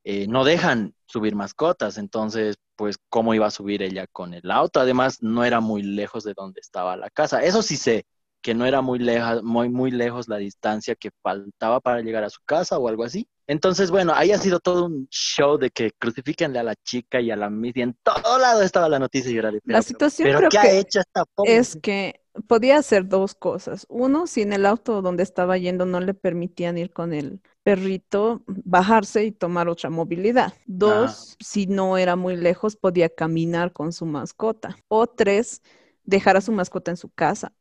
[0.05, 4.81] eh, no dejan subir mascotas, entonces, pues, ¿cómo iba a subir ella con el auto?
[4.81, 7.43] Además, no era muy lejos de donde estaba la casa.
[7.43, 8.05] Eso sí sé,
[8.47, 12.31] que no era muy, leja, muy, muy lejos la distancia que faltaba para llegar a
[12.31, 13.27] su casa o algo así.
[13.49, 17.33] Entonces, bueno, ahí ha sido todo un show de que crucifiquenle a la chica y
[17.33, 17.83] a la misma.
[17.83, 21.01] en todo lado estaba la noticia y era de, La situación creo que ha hecho
[21.01, 23.85] esta es que podía hacer dos cosas.
[23.89, 28.45] Uno, si en el auto donde estaba yendo no le permitían ir con el perrito,
[28.47, 30.55] bajarse y tomar otra movilidad.
[30.67, 34.77] Dos, si no era muy lejos, podía caminar con su mascota.
[34.87, 35.63] O tres,
[36.05, 37.53] dejar a su mascota en su casa.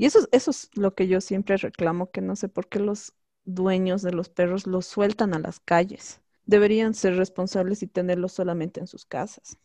[0.00, 3.12] Y eso, eso es lo que yo siempre reclamo, que no sé por qué los
[3.44, 6.22] dueños de los perros los sueltan a las calles.
[6.46, 9.58] Deberían ser responsables y tenerlos solamente en sus casas.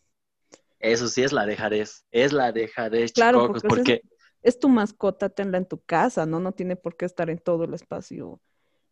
[0.78, 4.02] Eso sí es la dejadez, es la dejadez, claro, porque,
[4.42, 6.38] Es, tu mascota, tenla en tu casa, ¿no?
[6.38, 8.40] No tiene por qué estar en todo el espacio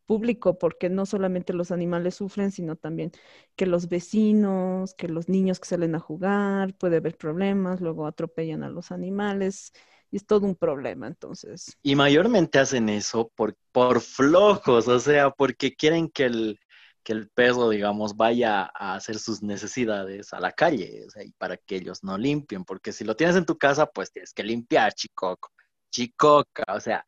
[0.07, 3.13] público, porque no solamente los animales sufren, sino también
[3.57, 8.63] que los vecinos, que los niños que salen a jugar, puede haber problemas, luego atropellan
[8.65, 9.73] a los animales
[10.17, 11.77] es todo un problema, entonces.
[11.83, 16.59] Y mayormente hacen eso por, por flojos, o sea, porque quieren que el,
[17.03, 21.33] que el perro, digamos, vaya a hacer sus necesidades a la calle, o sea, y
[21.33, 24.43] para que ellos no limpien, porque si lo tienes en tu casa, pues tienes que
[24.43, 25.51] limpiar, chicoco,
[25.91, 27.05] chicoca, o sea,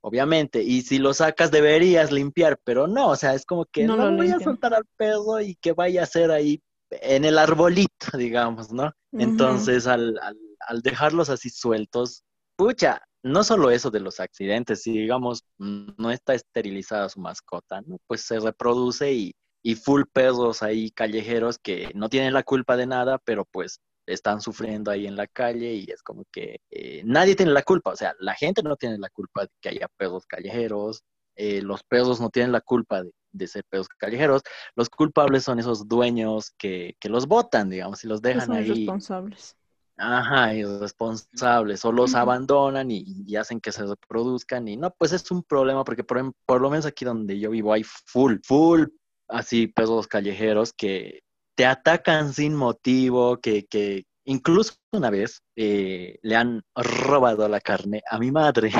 [0.00, 0.62] obviamente.
[0.62, 4.10] Y si lo sacas deberías limpiar, pero no, o sea, es como que No no,
[4.10, 8.06] lo voy a soltar al perro y que vaya a ser ahí en el arbolito,
[8.18, 8.92] digamos, ¿no?
[9.12, 10.36] Entonces, al, al,
[10.66, 12.24] al dejarlos así sueltos,
[12.56, 17.98] pucha, no solo eso de los accidentes, si digamos no está esterilizada su mascota, ¿no?
[18.06, 22.86] Pues se reproduce y, y full perros ahí callejeros que no tienen la culpa de
[22.86, 27.34] nada, pero pues están sufriendo ahí en la calle y es como que eh, nadie
[27.36, 30.26] tiene la culpa, o sea, la gente no tiene la culpa de que haya perros
[30.26, 31.02] callejeros,
[31.36, 34.42] eh, los perros no tienen la culpa de, de ser perros callejeros,
[34.76, 38.66] los culpables son esos dueños que, que los botan, digamos, y los dejan son ahí.
[38.66, 39.56] irresponsables.
[39.96, 45.30] Ajá, irresponsables, o los abandonan y, y hacen que se reproduzcan y no, pues es
[45.30, 48.86] un problema porque por, em- por lo menos aquí donde yo vivo hay full, full,
[49.28, 51.20] así perros callejeros que
[51.54, 58.02] te atacan sin motivo, que, que incluso una vez eh, le han robado la carne
[58.10, 58.72] a mi madre,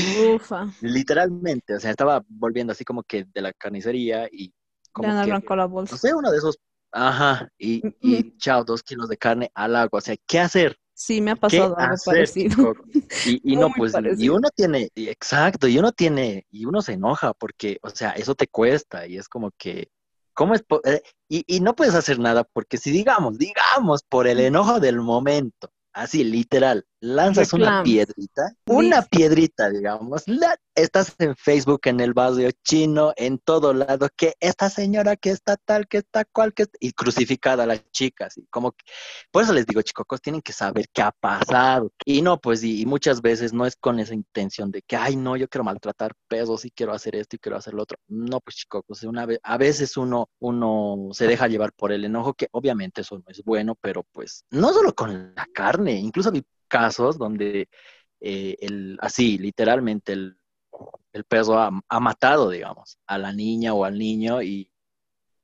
[0.00, 4.52] Ufa, literalmente, o sea, estaba volviendo así como que de la carnicería y
[4.96, 5.98] le como han que arrancado la no bolsa.
[5.98, 6.58] sé, uno de esos,
[6.94, 10.76] ajá, y, Mm, y chao, dos kilos de carne al agua, o sea, ¿qué hacer?
[10.96, 12.74] Sí, me ha ¿Qué pasado algo hacer, parecido.
[13.26, 16.92] Y, y no, pues, y uno tiene, y exacto, y uno tiene, y uno se
[16.92, 19.88] enoja porque, o sea, eso te cuesta y es como que,
[20.34, 20.64] ¿cómo es?
[20.84, 25.00] eh, y, y no puedes hacer nada porque si digamos, digamos, por el enojo del
[25.00, 32.14] momento, así literal, lanzas una piedrita, una piedrita, digamos, la- estás en Facebook, en el
[32.14, 36.66] barrio chino, en todo lado, que esta señora que está tal, que está cual, que
[36.80, 38.84] y crucificada a las chicas, y como que,
[39.30, 42.80] por eso les digo, chicos, tienen que saber qué ha pasado, y no, pues, y,
[42.80, 46.12] y muchas veces no es con esa intención de que, ay, no, yo quiero maltratar
[46.26, 49.38] perros y quiero hacer esto y quiero hacer lo otro, no, pues, chicos, una vez,
[49.42, 53.44] a veces uno, uno se deja llevar por el enojo, que obviamente eso no es
[53.44, 56.42] bueno, pero pues, no solo con la carne, incluso vi
[56.74, 57.68] casos donde
[58.20, 60.36] eh, el, así, literalmente, el,
[61.12, 64.68] el perro ha, matado, digamos, a la niña o al niño y,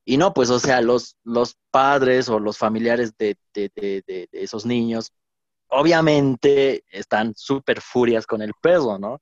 [0.05, 4.67] y no, pues, o sea, los, los padres o los familiares de, de, de esos
[4.67, 5.13] niños,
[5.69, 9.21] obviamente están súper furias con el perro, ¿no?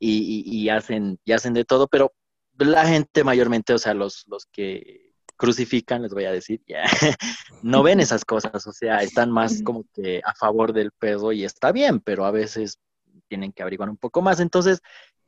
[0.00, 2.12] Y, y, y hacen, y hacen de todo, pero
[2.58, 5.05] la gente mayormente, o sea, los, los que
[5.36, 6.84] crucifican, les voy a decir, ya,
[7.62, 11.44] no ven esas cosas, o sea, están más como que a favor del perro y
[11.44, 12.78] está bien, pero a veces
[13.28, 14.40] tienen que averiguar un poco más.
[14.40, 14.80] Entonces,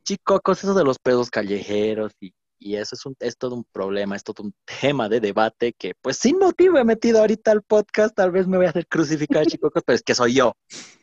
[0.03, 4.15] chicos, eso de los perros callejeros y, y eso es, un, es todo un problema,
[4.15, 8.15] es todo un tema de debate que, pues, sin motivo he metido ahorita al podcast,
[8.15, 10.53] tal vez me voy a hacer crucificar, chicos, pero es que soy yo.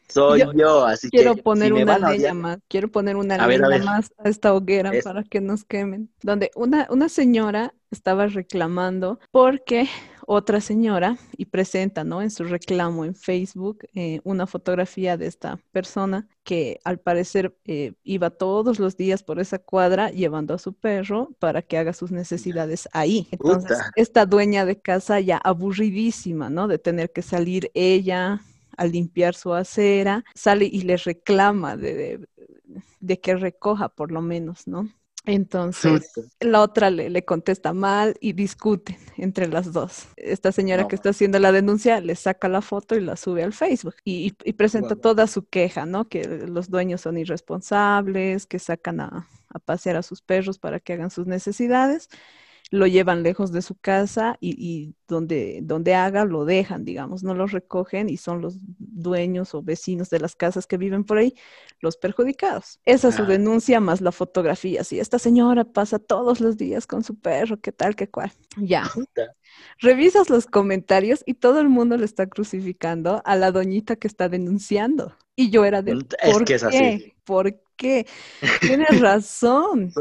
[0.09, 3.17] Soy yo, Yo así Quiero que poner si me una van leña más, quiero poner
[3.17, 3.85] una A ver, a leña ver.
[3.85, 6.11] más a esta hoguera Es- para que nos quemen.
[6.23, 9.89] Donde una, una señora estaba reclamando porque
[10.29, 12.21] otra señora, y presenta, ¿no?
[12.21, 17.93] En su reclamo en Facebook eh, una fotografía de esta persona que al parecer eh,
[18.03, 22.11] iba todos los días por esa cuadra llevando a su perro para que haga sus
[22.11, 23.29] necesidades ahí.
[23.31, 23.93] Entonces, Puta.
[23.95, 26.67] esta dueña de casa ya aburridísima, ¿no?
[26.67, 28.41] De tener que salir ella
[28.77, 32.29] a limpiar su acera, sale y le reclama de, de,
[33.01, 34.89] de que recoja por lo menos, ¿no?
[35.29, 40.07] Entonces, la otra le, le contesta mal y discuten entre las dos.
[40.17, 43.43] Esta señora No, que está haciendo la denuncia le saca la foto y la sube
[43.43, 46.09] al Facebook y, y- presenta toda su queja, ¿no?
[46.09, 50.93] Que los dueños son irresponsables, que sacan a, a pasear a sus perros para que
[50.93, 52.09] hagan sus necesidades,
[52.71, 57.35] lo llevan lejos de su casa y, y donde, donde haga lo dejan, digamos, no
[57.35, 61.35] los recogen y son los dueños o vecinos de las casas que viven por ahí
[61.81, 62.81] los perjudicados.
[62.85, 64.83] Esa es su denuncia más la fotografía.
[64.83, 68.33] Si esta señora pasa todos los días con su perro, qué tal, qué cual.
[68.57, 68.91] Ya.
[69.79, 74.29] Revisas los comentarios y todo el mundo le está crucificando a la doñita que está
[74.29, 75.17] denunciando.
[75.37, 76.79] Y yo era de, es ¿por que es así.
[76.79, 77.17] qué?
[77.25, 78.07] ¿Por qué?
[78.61, 79.93] Tienes razón,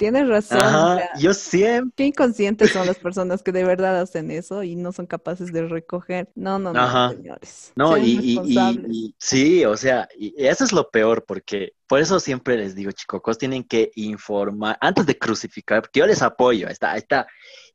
[0.00, 0.80] tienes razón.
[0.82, 1.94] o Ajá, sea, yo siempre.
[1.96, 5.68] Qué inconscientes son las personas que de verdad hacen eso y no son capaces de
[5.68, 6.30] recoger.
[6.36, 7.08] No, no, no, Ajá.
[7.08, 7.74] señores.
[7.76, 8.42] No, y, y-
[8.88, 13.38] y- sí, o sea, eso es lo peor, porque por eso siempre les digo, chicos,
[13.38, 17.26] tienen que informar antes de crucificar, porque yo les apoyo, está, está.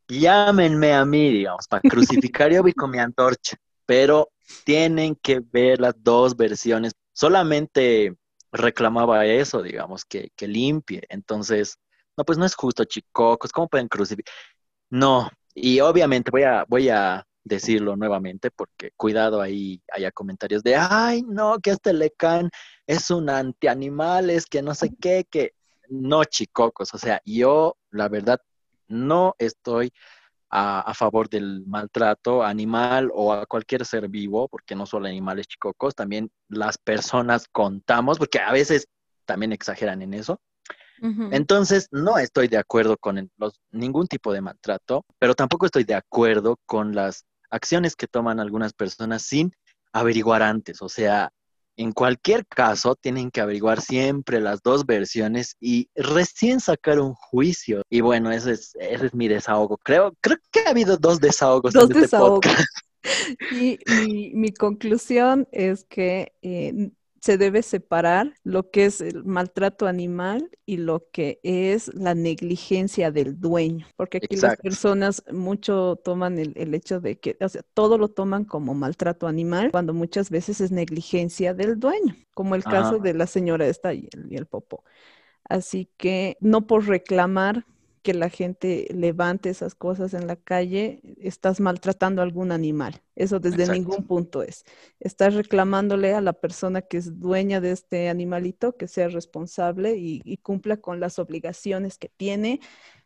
[0.08, 4.32] Llámenme a mí, digamos, para crucificar, yo voy con mi antorcha, pero
[4.64, 6.94] tienen que ver las dos versiones.
[7.14, 8.16] Solamente
[8.52, 11.04] reclamaba eso, digamos, que, que limpie.
[11.10, 11.78] Entonces,
[12.18, 14.34] no, pues no es justo, chicos, ¿cómo pueden crucificar?
[14.90, 20.76] No, y obviamente voy a, voy a decirlo nuevamente porque cuidado ahí haya comentarios de,
[20.76, 22.50] ay, no, que este lecán
[22.88, 25.54] es un antianimal, es que no sé qué, que
[25.90, 28.42] no, chicocos, o sea, yo la verdad
[28.88, 29.94] no estoy
[30.50, 35.48] a, a favor del maltrato animal o a cualquier ser vivo, porque no solo animales
[35.48, 38.88] chicocos, también las personas contamos, porque a veces
[39.26, 40.40] también exageran en eso.
[41.02, 45.96] Entonces, no estoy de acuerdo con los, ningún tipo de maltrato, pero tampoco estoy de
[45.96, 49.52] acuerdo con las acciones que toman algunas personas sin
[49.94, 50.82] averiguar antes.
[50.82, 51.32] O sea,
[51.78, 57.82] en cualquier caso, tienen que averiguar siempre las dos versiones y recién sacar un juicio.
[57.90, 59.78] Y bueno, ese es, ese es mi desahogo.
[59.78, 62.46] Creo, creo que ha habido dos desahogos dos en este desahogos.
[63.52, 63.78] Y,
[64.34, 66.90] mi conclusión es que eh,
[67.26, 73.10] se debe separar lo que es el maltrato animal y lo que es la negligencia
[73.10, 77.98] del dueño, porque aquí las personas mucho toman el, hecho de que, o sea, todo
[77.98, 83.00] lo toman como maltrato animal, cuando muchas veces es negligencia del dueño, como el caso
[83.00, 84.84] de la señora esta y el, y el popo.
[85.50, 87.66] Así que no por reclamar
[88.06, 93.02] que la gente levante esas cosas en la calle, estás maltratando a algún animal.
[93.16, 94.64] Eso desde ningún punto es.
[95.00, 100.38] Estás reclamándole a la persona que es dueña de este animalito que sea responsable y,
[100.44, 102.60] cumpla con las obligaciones que tiene,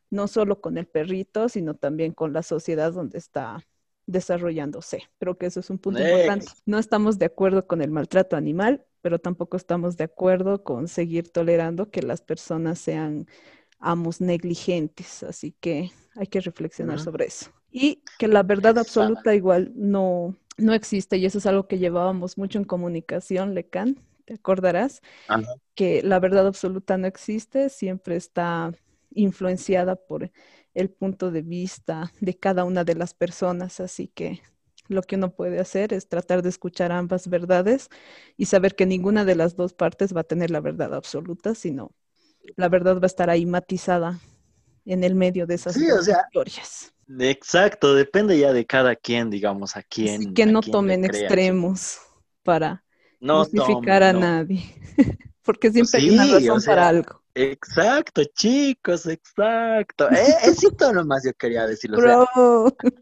[0.10, 3.66] no solo con el perrito, sino también con la sociedad donde está
[4.06, 5.04] desarrollándose.
[5.18, 6.48] Creo que eso es un punto importante.
[6.66, 11.32] No estamos de acuerdo con el maltrato animal, pero tampoco estamos de acuerdo con seguir
[11.32, 13.28] tolerando que las personas sean
[13.80, 17.52] amos negligentes, así que hay que reflexionar sobre eso.
[17.72, 22.38] Y que la verdad absoluta igual no, no existe, y eso es algo que llevábamos
[22.38, 25.02] mucho en comunicación, Lecan, te acordarás,
[25.76, 28.74] que la verdad absoluta no existe, siempre está
[29.12, 30.32] influenciada por
[30.74, 34.42] el punto de vista de cada una de las personas, así que
[34.88, 37.90] lo que uno puede hacer es tratar de escuchar ambas verdades
[38.38, 41.92] y saber que ninguna de las dos partes va a tener la verdad absoluta, sino
[42.56, 44.20] la verdad va a estar ahí matizada
[44.86, 46.94] en el medio de esas historias.
[47.18, 50.34] Exacto, depende ya de cada quien, digamos, a quién.
[50.34, 52.00] que no tomen extremos
[52.44, 52.84] para
[53.20, 54.64] no justificar a nadie,
[55.44, 57.20] porque siempre hay una razón para algo.
[57.36, 60.10] Exacto, chicos, exacto.
[60.12, 61.98] Eh, eso nomás yo quería decirlo.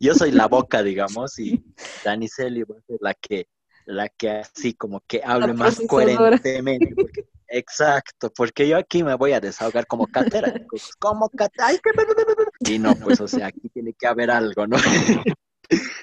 [0.00, 1.64] yo soy la boca, digamos, y
[2.04, 3.48] Dani Celi va a ser la que,
[3.86, 6.94] la que así como que hable más coherentemente.
[6.94, 10.52] Porque Exacto, porque yo aquí me voy a desahogar como catera,
[10.98, 11.72] como catera,
[12.60, 14.76] y no, pues, o sea, aquí tiene que haber algo, ¿no?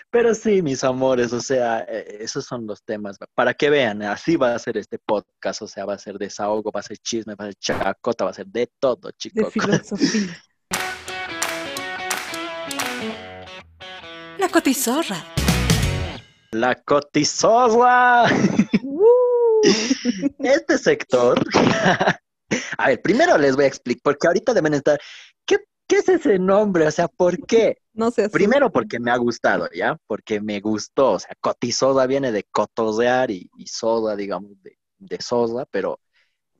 [0.09, 3.17] Pero sí, mis amores, o sea, eh, esos son los temas.
[3.33, 6.71] Para que vean, así va a ser este podcast, o sea, va a ser desahogo,
[6.71, 9.53] va a ser chisme, va a ser chacota, va a ser de todo, chicos.
[14.37, 15.23] La cotizorra.
[16.51, 18.25] La cotizorra.
[20.39, 21.39] Este sector,
[22.77, 24.99] a ver, primero les voy a explicar, porque ahorita deben estar,
[25.45, 25.57] ¿qué,
[25.89, 26.87] es ese nombre?
[26.87, 27.77] O sea, ¿por qué?
[27.93, 28.29] No sé.
[28.29, 29.97] Primero porque me ha gustado, ¿ya?
[30.07, 35.65] Porque me gustó, o sea, cotizoda viene de cotosear y, soda, digamos, de, de soda,
[35.69, 35.99] pero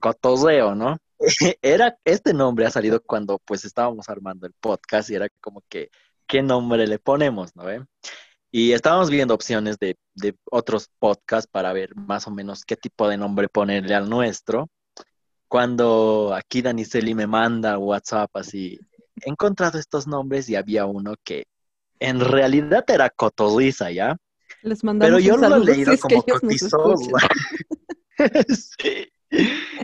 [0.02, 0.98] cotoseo, ¿no?
[1.62, 5.90] Era, este nombre ha salido cuando pues estábamos armando el podcast y era como que,
[6.28, 7.64] ¿qué nombre le ponemos, no?
[8.52, 9.96] Y estábamos viendo opciones de,
[10.52, 14.70] otros podcasts para ver más o menos qué tipo de nombre ponerle al nuestro.
[15.48, 18.78] Cuando aquí Daniceli me manda WhatsApp así,
[19.22, 21.46] he encontrado estos nombres y había uno que
[22.00, 24.18] en realidad era Cotorriza, ¿ya?
[24.64, 27.18] Les Pero yo lo he leído como Cotizosa.
[28.80, 29.10] sí.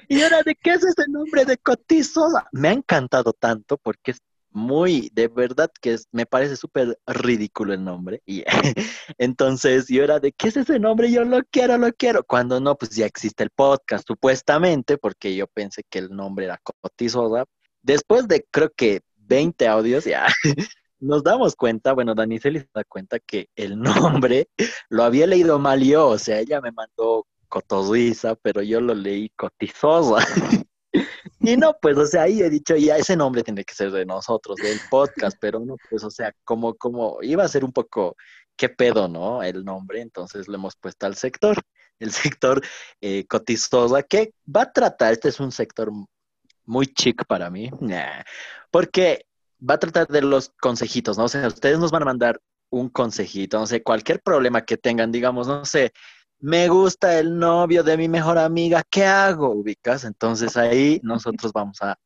[0.09, 2.47] Y ahora, ¿de qué es ese nombre de Cotizosa?
[2.51, 4.21] Me ha encantado tanto porque es
[4.57, 8.21] muy, de verdad que me parece súper ridículo el nombre.
[8.25, 8.43] Y
[9.17, 11.11] entonces yo era de, ¿qué es ese nombre?
[11.11, 12.23] Yo lo quiero, lo quiero.
[12.23, 16.59] Cuando no, pues ya existe el podcast, supuestamente, porque yo pensé que el nombre era
[16.81, 17.45] Cotizoda.
[17.81, 20.27] Después de creo que 20 audios, ya
[20.99, 23.79] nos damos cuenta, bueno, Daniceli se da cuenta que el
[24.29, 24.49] nombre
[24.89, 29.29] lo había leído mal yo, o sea, ella me mandó Cotosuiza, pero yo lo leí
[29.29, 30.25] Cotizosa.
[31.39, 34.05] Y no, pues, o sea, ahí he dicho, ya ese nombre tiene que ser de
[34.05, 38.15] nosotros, del podcast, pero no, pues, o sea, como, como iba a ser un poco,
[38.55, 39.43] qué pedo, ¿no?
[39.43, 41.57] El nombre, entonces le hemos puesto al sector,
[41.99, 42.61] el sector
[43.01, 45.91] eh, cotizosa, que va a tratar, este es un sector
[46.65, 47.71] muy chic para mí,
[48.71, 49.25] porque
[49.67, 51.25] va a tratar de los consejitos, ¿no?
[51.25, 55.11] O sea, ustedes nos van a mandar un consejito, no sé, cualquier problema que tengan,
[55.11, 55.93] digamos, no sé,
[56.39, 59.49] me gusta el novio de mi mejor amiga, ¿qué hago?
[59.51, 61.97] Ubicas, entonces ahí nosotros vamos a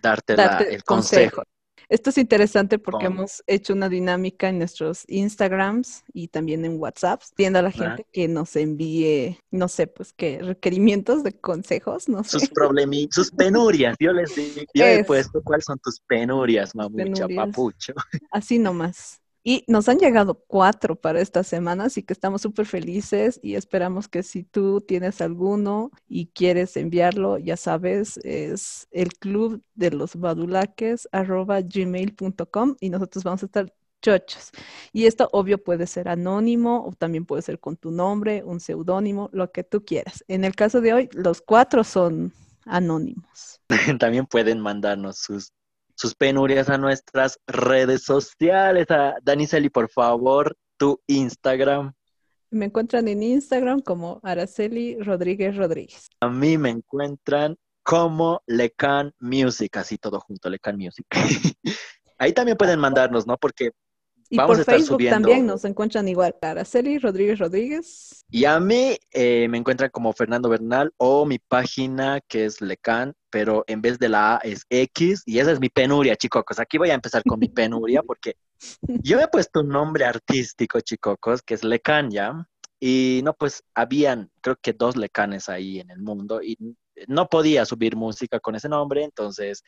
[0.00, 0.34] darte,
[0.74, 1.42] el consejo.
[1.88, 7.22] Esto es interesante porque hemos hecho una dinámica en nuestros Instagrams y también en WhatsApp,
[7.36, 12.24] pidiendo a la gente que nos envíe, no sé, pues qué requerimientos de consejos, no
[12.24, 12.40] sé.
[12.40, 13.96] Sus problemitas, sus penurias.
[14.00, 17.94] Yo les digo, yo he puesto cuáles son tus penurias, mamucha, papucho.
[18.32, 19.20] Así nomás.
[19.48, 24.08] Y nos han llegado cuatro para esta semana, así que estamos súper felices y esperamos
[24.08, 30.16] que si tú tienes alguno y quieres enviarlo, ya sabes, es el club de los
[30.16, 33.72] badulaques arroba gmail.com y nosotros vamos a estar
[34.02, 34.50] chochos.
[34.92, 39.30] Y esto obvio puede ser anónimo o también puede ser con tu nombre, un seudónimo,
[39.32, 40.24] lo que tú quieras.
[40.26, 42.32] En el caso de hoy, los cuatro son
[42.64, 43.60] anónimos.
[44.00, 45.52] También pueden mandarnos sus
[45.96, 48.90] sus penurias a nuestras redes sociales.
[48.90, 51.92] A Daniseli, por favor, tu Instagram.
[52.50, 56.08] Me encuentran en Instagram como Araceli Rodríguez Rodríguez.
[56.20, 61.06] A mí me encuentran como Lecan Music, así todo junto, Lecan Music.
[62.18, 63.36] Ahí también pueden mandarnos, ¿no?
[63.36, 63.72] Porque
[64.28, 66.34] y por Facebook también nos encuentran igual.
[66.40, 68.24] Araceli Rodríguez Rodríguez.
[68.30, 73.14] Y a mí eh, me encuentran como Fernando Bernal o mi página que es Lecan,
[73.36, 76.58] pero en vez de la A es X y esa es mi penuria, chicocos.
[76.58, 78.36] Aquí voy a empezar con mi penuria porque
[79.02, 82.48] yo me he puesto un nombre artístico, chicocos, que es Lecan, ¿ya?
[82.80, 86.56] Y no, pues habían, creo que dos Lecanes ahí en el mundo y
[87.08, 89.62] no podía subir música con ese nombre, entonces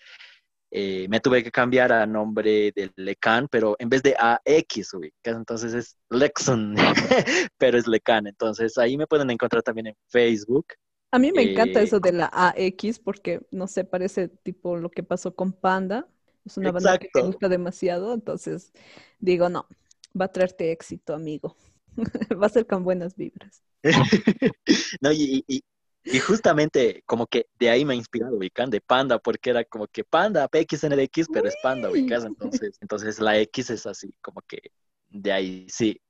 [0.71, 4.95] eh, me tuve que cambiar a nombre de Lecan, pero en vez de AX,
[5.25, 6.75] entonces es Lexon,
[7.59, 8.29] pero es Lecan.
[8.29, 10.69] Entonces ahí me pueden encontrar también en Facebook.
[11.11, 15.03] A mí me encanta eso de la AX porque, no sé, parece tipo lo que
[15.03, 16.07] pasó con Panda.
[16.45, 18.73] Es una banda que me gusta demasiado, entonces
[19.19, 19.67] digo, no,
[20.19, 21.57] va a traerte éxito, amigo.
[22.41, 23.63] va a ser con buenas vibras.
[25.01, 25.45] no, y,
[26.11, 29.87] y justamente como que de ahí me ha inspirado ubican de Panda, porque era como
[29.89, 32.25] que Panda, PXNDX, pero es Panda, ubicas.
[32.25, 34.73] Entonces, entonces la X es así, como que
[35.09, 36.01] de ahí sí.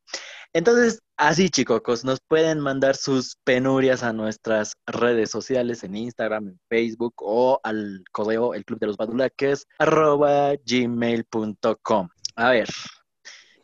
[0.53, 6.61] Entonces, así chicos, nos pueden mandar sus penurias a nuestras redes sociales en Instagram, en
[6.68, 12.09] Facebook o al correo el club de los badulaques arroba gmail.com.
[12.36, 12.68] A ver,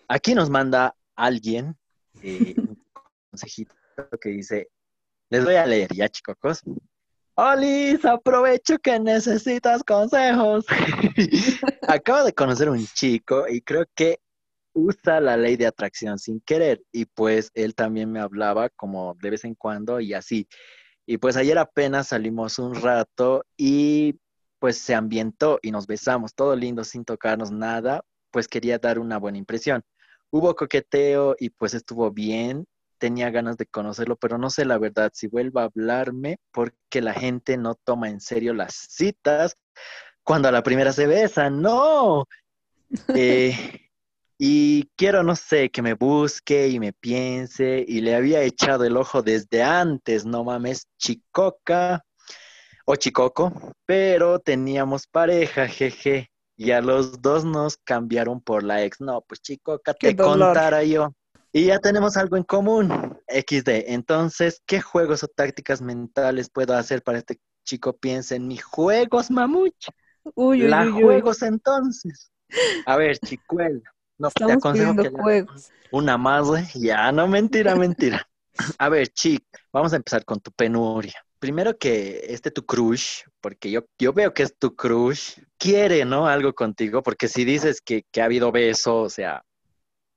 [0.09, 1.77] aquí nos manda alguien
[2.23, 2.83] eh, un
[3.31, 3.75] consejito
[4.21, 4.69] que dice,
[5.31, 6.63] les voy a leer ya, chicos.
[7.37, 10.65] Olis, aprovecho que necesitas consejos.
[11.89, 14.21] Acabo de conocer un chico y creo que
[14.75, 16.83] usa la ley de atracción sin querer.
[16.93, 20.49] Y pues él también me hablaba como de vez en cuando y así.
[21.07, 24.19] Y pues ayer apenas salimos un rato y
[24.59, 29.19] pues se ambientó y nos besamos, todo lindo sin tocarnos nada, pues quería dar una
[29.19, 29.83] buena impresión.
[30.31, 32.67] Hubo coqueteo y pues estuvo bien,
[32.99, 37.13] tenía ganas de conocerlo, pero no sé la verdad si vuelva a hablarme porque la
[37.13, 39.57] gente no toma en serio las citas
[40.23, 42.27] cuando a la primera se besa, no.
[43.17, 43.84] Eh,
[44.39, 48.97] y quiero, no sé, que me busque y me piense y le había echado el
[48.97, 52.05] ojo desde antes, no mames, chicoca
[52.85, 53.53] o chicoco,
[53.87, 59.01] pero teníamos pareja, jeje, y a los dos nos cambiaron por la ex.
[59.01, 61.15] No, pues chicoca, te contara yo.
[61.53, 63.69] Y ya tenemos algo en común, XD.
[63.87, 69.31] Entonces, ¿qué juegos o tácticas mentales puedo hacer para este chico piense en mis juegos,
[69.31, 69.93] mamucha?
[70.35, 72.33] Uy, uy, La juegos entonces.
[72.87, 73.94] A ver, chicuela.
[74.19, 75.71] No, te aconsejo que juegos.
[75.91, 78.29] una más, Ya, no, mentira, mentira.
[78.79, 81.15] A ver, chic, vamos a empezar con tu penuria.
[81.39, 86.27] Primero que este tu crush, porque yo, yo veo que es tu crush, quiere, ¿no?
[86.27, 89.45] Algo contigo, porque si dices que, que ha habido beso, o sea,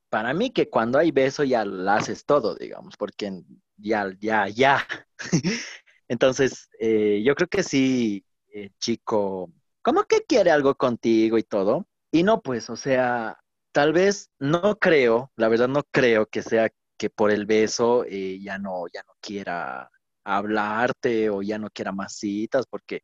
[0.09, 3.43] para mí que cuando hay beso ya lo haces todo, digamos, porque
[3.77, 4.87] ya, ya, ya.
[6.07, 8.23] Entonces, eh, yo creo que sí,
[8.53, 11.87] eh, chico, como que quiere algo contigo y todo.
[12.11, 13.37] Y no, pues, o sea,
[13.71, 18.39] tal vez no creo, la verdad no creo que sea que por el beso eh,
[18.41, 19.89] ya no, ya no quiera
[20.23, 23.03] hablarte o ya no quiera más citas, porque,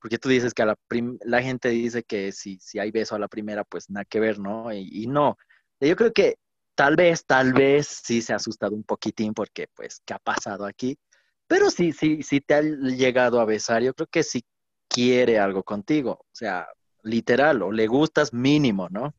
[0.00, 0.76] porque tú dices que la,
[1.24, 4.38] la gente dice que si, si hay beso a la primera, pues nada que ver,
[4.38, 4.72] ¿no?
[4.72, 5.36] y no,
[5.80, 6.36] yo creo que
[6.74, 10.64] tal vez, tal vez sí se ha asustado un poquitín porque, pues, ¿qué ha pasado
[10.66, 10.98] aquí?
[11.46, 13.82] Pero sí, sí, sí te ha llegado a besar.
[13.82, 14.44] Yo creo que sí
[14.88, 16.12] quiere algo contigo.
[16.12, 16.66] O sea,
[17.02, 19.14] literal, o le gustas mínimo, ¿no?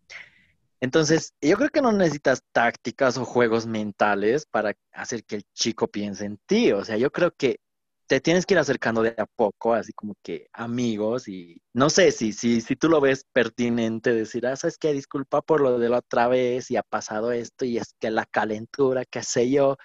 [0.83, 5.87] Entonces, yo creo que no necesitas tácticas o juegos mentales para hacer que el chico
[5.87, 6.73] piense en ti.
[6.73, 7.61] O sea, yo creo que
[8.05, 12.11] te tienes que ir acercando de a poco, así como que amigos y no sé
[12.11, 15.87] si, si, si tú lo ves pertinente decir, ah, sabes qué, disculpa por lo de
[15.87, 19.77] la otra vez y ha pasado esto y es que la calentura, qué sé yo,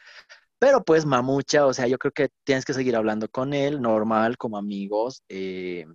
[0.59, 4.36] pero pues mamucha, o sea, yo creo que tienes que seguir hablando con él, normal,
[4.36, 5.86] como amigos, eh,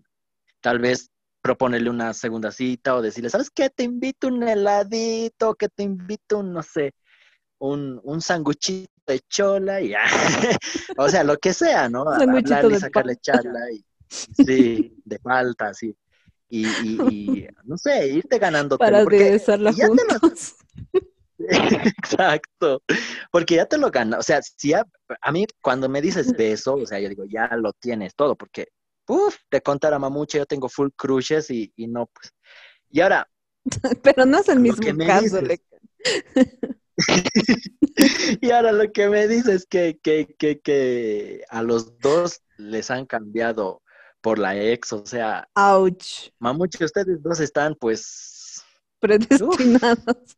[0.62, 1.10] tal vez
[1.44, 3.70] proponerle una segunda cita o decirle, ¿sabes qué?
[3.70, 6.94] Te invito un heladito, que te invito un, no sé,
[7.60, 10.02] un, un sanguchito de chola y ya.
[10.98, 12.10] o sea, lo que sea, ¿no?
[12.10, 15.96] Hablarle y sacarle charla y sí, de falta, sí.
[16.50, 18.78] Y, y, no sé, irte ganando.
[18.78, 20.56] Para regresarla juntos.
[21.40, 22.84] Exacto,
[23.32, 24.18] porque ya te lo gana.
[24.18, 24.86] O sea, si a,
[25.20, 28.68] a mí cuando me dices beso, o sea, yo digo, ya lo tienes todo, porque,
[29.08, 32.34] uff, te contara mamucha, yo tengo full crushes y, y no, pues.
[32.90, 33.28] Y ahora,
[34.04, 35.42] Pero no es el mismo caso.
[35.42, 35.62] dices.
[38.42, 42.92] y ahora lo que me dices es que, que, que, que a los dos les
[42.92, 43.82] han cambiado
[44.22, 46.30] por la ex, o sea, Ouch.
[46.40, 48.64] mamucha, ustedes dos están pues
[49.00, 50.38] Predestinados.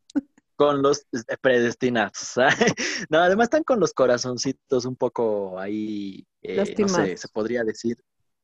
[0.55, 2.34] con los eh, predestinados.
[3.09, 7.97] no, además están con los corazoncitos un poco ahí, eh, no sé, se podría decir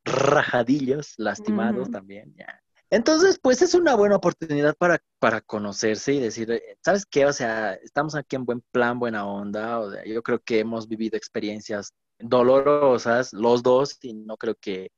[0.05, 2.61] rajadillos, lastimados también, ya.
[2.91, 7.25] Entonces, pues es una buena oportunidad para, para conocerse y decir, eh, ¿sabes qué?
[7.25, 9.79] O sea, estamos aquí en buen plan, buena onda.
[9.79, 14.91] O sea, yo creo que hemos vivido experiencias dolorosas los dos y no creo que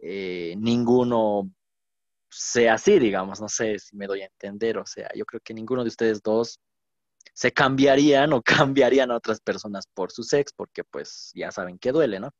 [0.00, 1.50] eh, ninguno
[2.30, 3.40] sea así, digamos.
[3.40, 4.78] No sé si me doy a entender.
[4.78, 6.58] O sea, yo creo que ninguno de ustedes dos
[7.32, 11.92] se cambiarían o cambiarían a otras personas por su sex, porque pues ya saben que
[11.92, 12.30] duele, ¿no?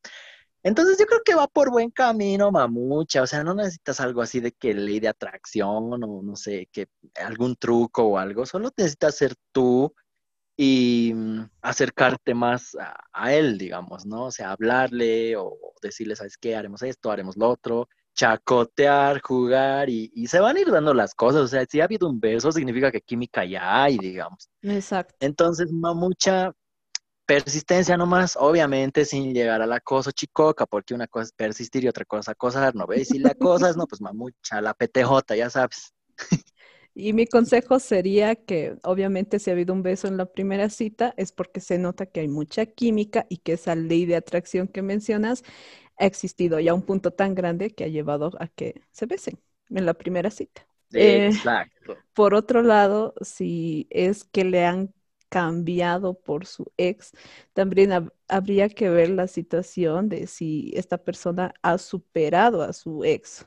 [0.63, 3.23] Entonces yo creo que va por buen camino, mamucha.
[3.23, 6.89] O sea, no necesitas algo así de que ley de atracción o no sé, que
[7.17, 8.47] algún truco o algo.
[8.47, 9.95] Solo necesitas ser tú
[10.57, 14.27] y mm, acercarte más a, a él, digamos, ¿no?
[14.27, 16.55] O sea, hablarle o decirle, ¿sabes qué?
[16.57, 21.15] Haremos esto, haremos lo otro, chacotear, jugar y, y se van a ir dando las
[21.15, 21.43] cosas.
[21.43, 24.51] O sea, si ha habido un beso, significa que química ya hay, digamos.
[24.63, 25.15] Exacto.
[25.21, 26.53] Entonces, mamucha,
[27.31, 32.05] persistencia nomás, obviamente sin llegar al acoso chicoca, porque una cosa es persistir y otra
[32.05, 33.07] cosa acosar, ¿no ves?
[33.07, 35.95] Si le acosas, no, pues mamucha, la PTJ, ya sabes.
[36.93, 41.15] Y mi consejo sería que obviamente si ha habido un beso en la primera cita
[41.17, 44.83] es porque se nota que hay mucha química y que esa ley de atracción que
[44.83, 45.45] mencionas
[45.99, 49.39] ha existido ya a un punto tan grande que ha llevado a que se besen
[49.69, 50.67] en la primera cita.
[50.93, 51.97] Eh, Exacto.
[52.13, 54.93] Por otro lado, si es que le han
[55.31, 57.13] cambiado por su ex,
[57.55, 63.05] también hab- habría que ver la situación de si esta persona ha superado a su
[63.05, 63.47] ex,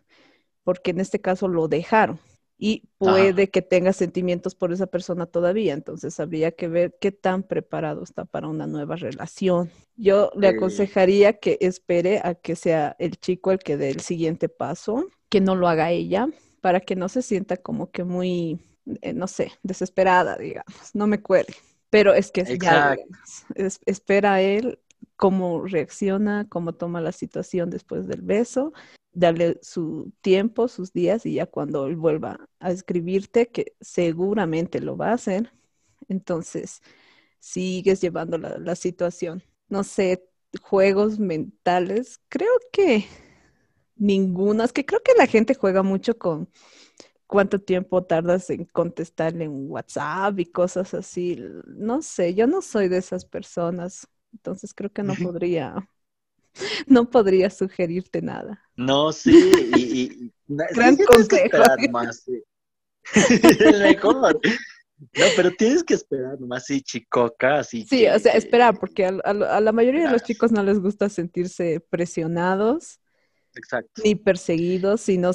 [0.63, 2.19] porque en este caso lo dejaron
[2.57, 7.43] y puede que tenga sentimientos por esa persona todavía, entonces habría que ver qué tan
[7.43, 9.71] preparado está para una nueva relación.
[9.95, 10.49] Yo le Eh.
[10.49, 15.41] aconsejaría que espere a que sea el chico el que dé el siguiente paso, que
[15.41, 16.27] no lo haga ella,
[16.61, 18.59] para que no se sienta como que muy,
[19.01, 21.53] eh, no sé, desesperada, digamos, no me cuelgue.
[21.93, 22.95] Pero es que es ya,
[23.53, 24.79] es- espera a él
[25.15, 28.73] cómo reacciona, cómo toma la situación después del beso,
[29.11, 34.97] darle su tiempo, sus días y ya cuando él vuelva a escribirte, que seguramente lo
[34.97, 35.53] va a hacer,
[36.09, 36.81] entonces
[37.39, 39.43] sigues llevando la, la situación.
[39.69, 40.25] No sé,
[40.63, 43.05] juegos mentales, creo que
[43.95, 46.49] ninguno, es que creo que la gente juega mucho con
[47.33, 51.43] cuánto tiempo tardas en contestarle en WhatsApp y cosas así.
[51.65, 55.89] No sé, yo no soy de esas personas, entonces creo que no podría,
[56.87, 58.61] no podría sugerirte nada.
[58.75, 59.31] No, sí,
[59.75, 61.45] y, y- Gran sí consejo.
[61.45, 62.23] esperar más.
[62.23, 62.43] sí.
[63.81, 64.39] Mejor.
[65.17, 69.05] No, pero tienes que esperar nomás, sí, chicoca, así Sí, que- o sea, esperar, porque
[69.07, 72.99] a, a- a la mayoría de los chicos no les gusta sentirse presionados
[73.55, 74.03] Exacto.
[74.05, 75.31] ni perseguidos, sino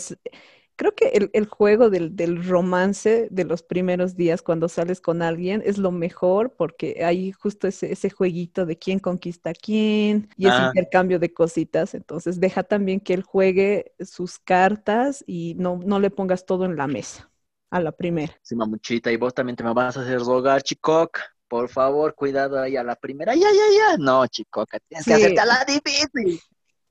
[0.79, 5.22] creo que el, el juego del, del romance de los primeros días cuando sales con
[5.22, 10.31] alguien es lo mejor porque hay justo ese, ese jueguito de quién conquista a quién
[10.39, 10.68] y ese Ah.
[10.68, 11.95] intercambio de cositas.
[11.95, 16.76] Entonces deja también que él juegue sus cartas y no, no le pongas todo en
[16.76, 17.31] la mesa
[17.70, 18.35] a la primera.
[18.43, 21.22] Sí, mamuchita, y vos también te me vas a hacer rogar, chicoca.
[21.49, 23.35] Por favor, cuidado ahí a la primera.
[23.35, 23.97] Ya, ya, ya.
[23.99, 25.20] No, chicoca, tienes que Sí.
[25.22, 26.41] hacerte a la difícil.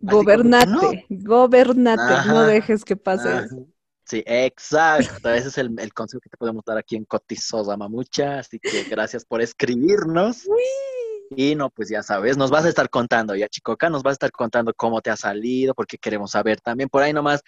[0.05, 3.45] como que Gobernate, gobernate, no dejes que pase Ajá.
[3.45, 3.67] eso.
[4.07, 5.29] Sí, exacto.
[5.29, 8.39] Ese es el, el consejo que te podemos dar aquí en Cotizosa Mamucha.
[8.39, 10.47] Así que gracias por escribirnos.
[11.35, 14.13] Y no, pues ya sabes, nos vas a estar contando ya, Chicoca, nos vas a
[14.13, 17.41] estar contando cómo te ha salido, porque queremos saber también por ahí nomás.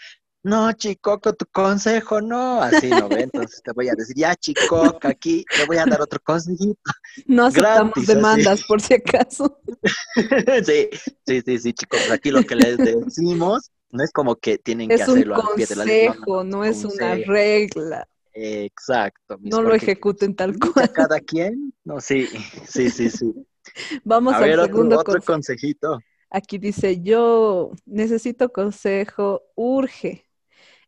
[0.43, 3.21] No, Chicoco, tu consejo no, así no ve.
[3.21, 6.79] Entonces te voy a decir, ya, Chicoca, aquí te voy a dar otro consejito.
[7.25, 8.15] No aceptamos Gratis, así.
[8.15, 9.61] demandas por si acaso.
[10.65, 10.89] sí,
[11.25, 12.11] sí, sí, sí, chicos.
[12.11, 15.49] Aquí lo que les decimos no es como que tienen que Es un hacerlo al
[15.49, 16.15] pie de la letra.
[16.19, 18.09] consejo, no es una regla.
[18.33, 19.37] Exacto.
[19.39, 20.89] mis, No lo ejecuten tal cual.
[20.93, 22.27] Cada quien, no, sí,
[22.67, 23.33] sí, sí, sí.
[24.03, 25.23] Vamos A al ver, otro, segundo otro consejo.
[25.23, 26.03] consejito.
[26.31, 30.25] Aquí dice, yo necesito consejo, urge.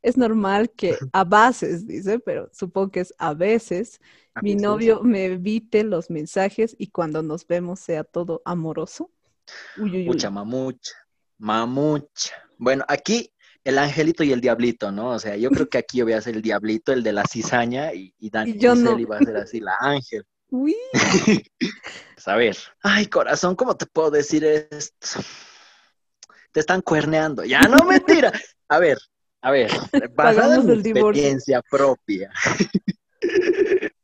[0.03, 4.01] Es normal que a veces, dice, pero supongo que es a veces,
[4.35, 4.57] A mi veces.
[4.57, 9.11] novio me evite los mensajes y cuando nos vemos sea todo amoroso.
[9.75, 10.21] Uy, uy, uy.
[10.21, 10.93] Mucha mamucha,
[11.41, 12.35] mamucha.
[12.57, 13.33] Bueno, aquí
[13.63, 15.09] el angelito y el diablito, ¿no?
[15.09, 17.25] O sea, yo creo que aquí yo voy a ser el diablito, el de la
[17.25, 18.97] cizaña, y, y Dani Y yo no.
[19.07, 20.23] Va a ser así, la ángel.
[20.49, 20.75] Uy.
[22.13, 25.19] Pues, a ver, ay, corazón, ¿cómo te puedo decir esto?
[26.51, 27.43] Te están cuerneando.
[27.43, 28.31] Ya, no mentira.
[28.67, 28.99] A ver,
[29.41, 29.71] a ver,
[30.13, 31.07] basado en mi divorcio.
[31.07, 32.31] experiencia propia.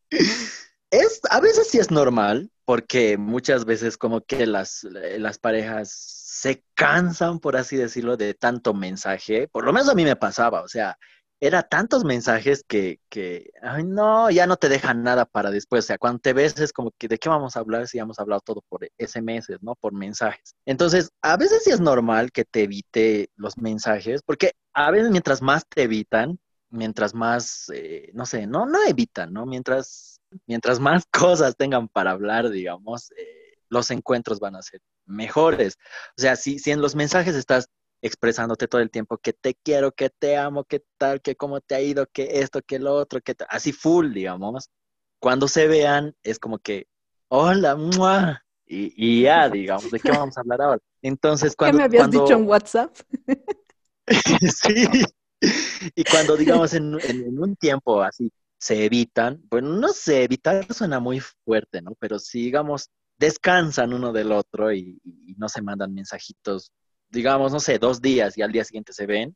[0.90, 6.65] Es, a veces sí es normal, porque muchas veces como que las, las parejas se
[6.74, 9.47] cansan, por así decirlo, de tanto mensaje.
[9.47, 10.97] Por lo menos a mí me pasaba, o sea,
[11.39, 15.86] era tantos mensajes que, que, ay, no, ya no te dejan nada para después.
[15.86, 18.20] O sea, cuando te ves es como que, ¿de qué vamos a hablar si hemos
[18.20, 19.76] hablado todo por SMS, ¿no?
[19.76, 20.53] Por mensajes.
[20.65, 25.41] Entonces, a veces sí es normal que te evite los mensajes, porque a veces mientras
[25.41, 26.38] más te evitan,
[26.70, 29.45] mientras más, eh, no sé, no, no evitan, ¿no?
[29.45, 35.78] Mientras mientras más cosas tengan para hablar, digamos, eh, los encuentros van a ser mejores.
[36.17, 37.69] O sea, si, si en los mensajes estás
[38.01, 41.75] expresándote todo el tiempo que te quiero, que te amo, que tal, que cómo te
[41.75, 44.69] ha ido, que esto, que lo otro, que así full, digamos.
[45.19, 46.88] Cuando se vean, es como que,
[47.28, 50.82] hola, muah, y, y, ya, digamos, ¿de qué vamos a hablar ahora?
[51.01, 51.78] Entonces, cuando...
[51.78, 52.95] ¿Qué me habías dicho en WhatsApp?
[54.41, 55.03] sí.
[55.95, 60.99] Y cuando, digamos, en, en, un tiempo así se evitan, bueno, no sé, evitar suena
[60.99, 61.95] muy fuerte, ¿no?
[61.99, 64.99] Pero si, digamos, descansan uno del otro y,
[65.38, 66.72] no se mandan mensajitos,
[67.10, 69.36] digamos, no sé, dos días y al día siguiente se ven,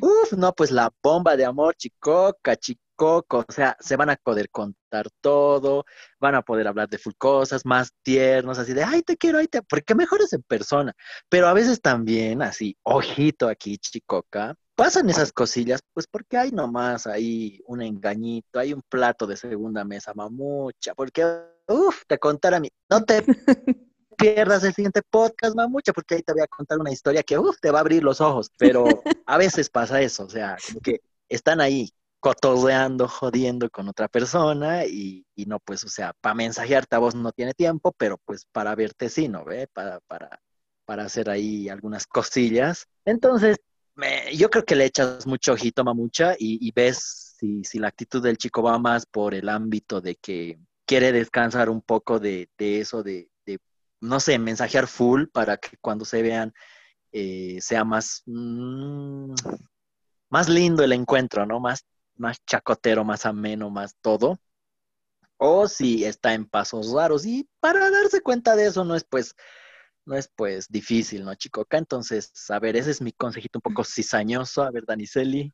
[0.00, 2.56] Uf, no, pues la bomba de amor, chicoca,
[2.98, 5.84] chicoco, o sea, se van a poder contar todo,
[6.20, 9.46] van a poder hablar de full cosas más tiernos, así de, ay, te quiero, ay,
[9.46, 10.92] te, porque mejor es en persona,
[11.28, 17.06] pero a veces también, así, ojito aquí, chicoca, pasan esas cosillas, pues porque hay nomás
[17.06, 21.24] ahí un engañito, hay un plato de segunda mesa, mamucha, porque,
[21.68, 23.22] uff, te contara a mí, no te
[24.18, 27.58] pierdas el siguiente podcast, mamucha, porque ahí te voy a contar una historia que, uff,
[27.60, 28.84] te va a abrir los ojos, pero
[29.26, 34.84] a veces pasa eso, o sea, como que están ahí cotorreando, jodiendo con otra persona
[34.84, 38.44] y, y no, pues, o sea, para mensajearte a vos no tiene tiempo, pero pues
[38.52, 39.44] para verte sí, ¿no?
[39.44, 39.68] ¿Ve?
[39.72, 40.40] Para, para,
[40.84, 42.86] para hacer ahí algunas cosillas.
[43.04, 43.58] Entonces,
[44.34, 48.22] yo creo que le echas mucho ojito, mamucha, y, y ves si, si, la actitud
[48.22, 52.80] del chico va más por el ámbito de que quiere descansar un poco de, de
[52.80, 53.58] eso, de, de,
[54.00, 56.52] no sé, mensajear full para que cuando se vean
[57.12, 59.34] eh, sea más, mmm,
[60.30, 61.60] más lindo el encuentro, ¿no?
[61.60, 61.84] Más,
[62.18, 64.38] más chacotero, más ameno, más todo.
[65.36, 67.24] O si está en pasos raros.
[67.26, 69.34] Y para darse cuenta de eso no es pues
[70.08, 71.76] no es pues difícil, ¿no, Chicoca?
[71.78, 74.62] Entonces, a ver, ese es mi consejito un poco cizañoso.
[74.62, 75.52] A ver, Daniceli.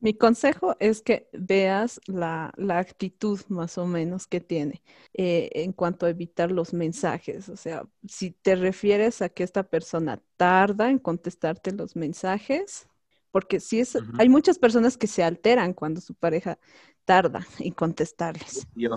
[0.00, 4.82] Mi consejo es que veas la, la actitud más o menos que tiene
[5.12, 7.50] eh, en cuanto a evitar los mensajes.
[7.50, 12.88] O sea, si te refieres a que esta persona tarda en contestarte los mensajes,
[13.30, 14.20] porque si es, uh -huh.
[14.20, 16.58] hay muchas personas que se alteran cuando su pareja
[17.04, 18.66] tarda en contestarles.
[18.74, 18.90] Yo.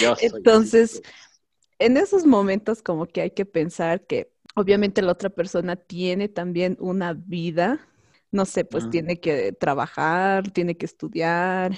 [0.00, 1.02] Yo Entonces,
[1.78, 6.76] en esos momentos como que hay que pensar que obviamente la otra persona tiene también
[6.80, 7.80] una vida,
[8.30, 8.90] no sé, pues uh -huh.
[8.90, 11.72] tiene que trabajar, tiene que estudiar.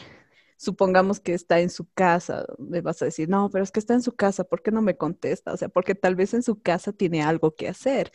[0.59, 3.95] Supongamos que está en su casa, me vas a decir, no, pero es que está
[3.95, 5.53] en su casa, ¿por qué no me contesta?
[5.53, 8.11] O sea, porque tal vez en su casa tiene algo que hacer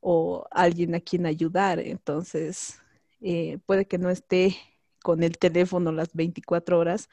[0.00, 2.80] o alguien a quien ayudar, entonces
[3.20, 4.56] eh, puede que no esté
[5.02, 7.08] con el teléfono las 24 horas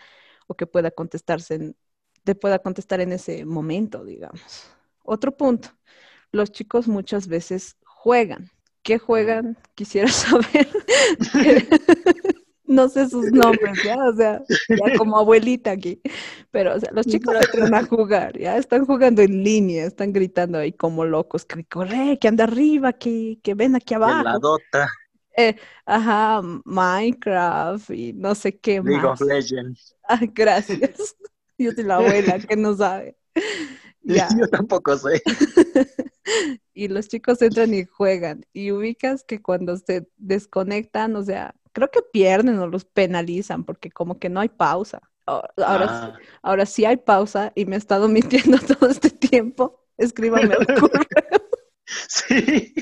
[0.47, 1.75] o que pueda contestarse en,
[2.23, 4.69] te pueda contestar en ese momento, digamos.
[5.03, 5.69] Otro punto,
[6.31, 8.49] los chicos muchas veces juegan.
[8.81, 9.57] ¿Qué juegan?
[9.75, 10.67] Quisiera saber.
[12.73, 13.95] no sé sus nombres, ¿ya?
[13.97, 16.01] O sea, ya como abuelita aquí.
[16.51, 18.57] Pero, o sea, los chicos entran a jugar, ¿ya?
[18.57, 23.39] Están jugando en línea, están gritando ahí como locos, que corre, que anda arriba, que,
[23.41, 24.23] que ven aquí abajo.
[24.23, 24.89] La dota.
[25.35, 25.55] Eh,
[25.85, 29.19] ajá, Minecraft y no sé qué League más.
[29.19, 29.95] of Legends.
[30.07, 31.15] Ah, gracias.
[31.57, 33.17] Yo soy la abuela que no sabe.
[34.05, 34.27] Ya.
[34.37, 35.21] Yo tampoco sé.
[36.73, 38.45] y los chicos entran y juegan.
[38.51, 43.91] Y ubicas que cuando se desconectan, o sea, creo que pierden o los penalizan porque
[43.91, 45.01] como que no hay pausa.
[45.25, 46.13] Ahora, Ah.
[46.19, 48.07] sí, ahora sí hay pausa y me ha estado
[48.55, 49.81] mintiendo todo este tiempo.
[49.97, 51.05] Escríbame al correo.
[52.07, 52.73] Sí.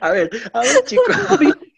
[0.00, 1.04] A ver, a ver, chicos.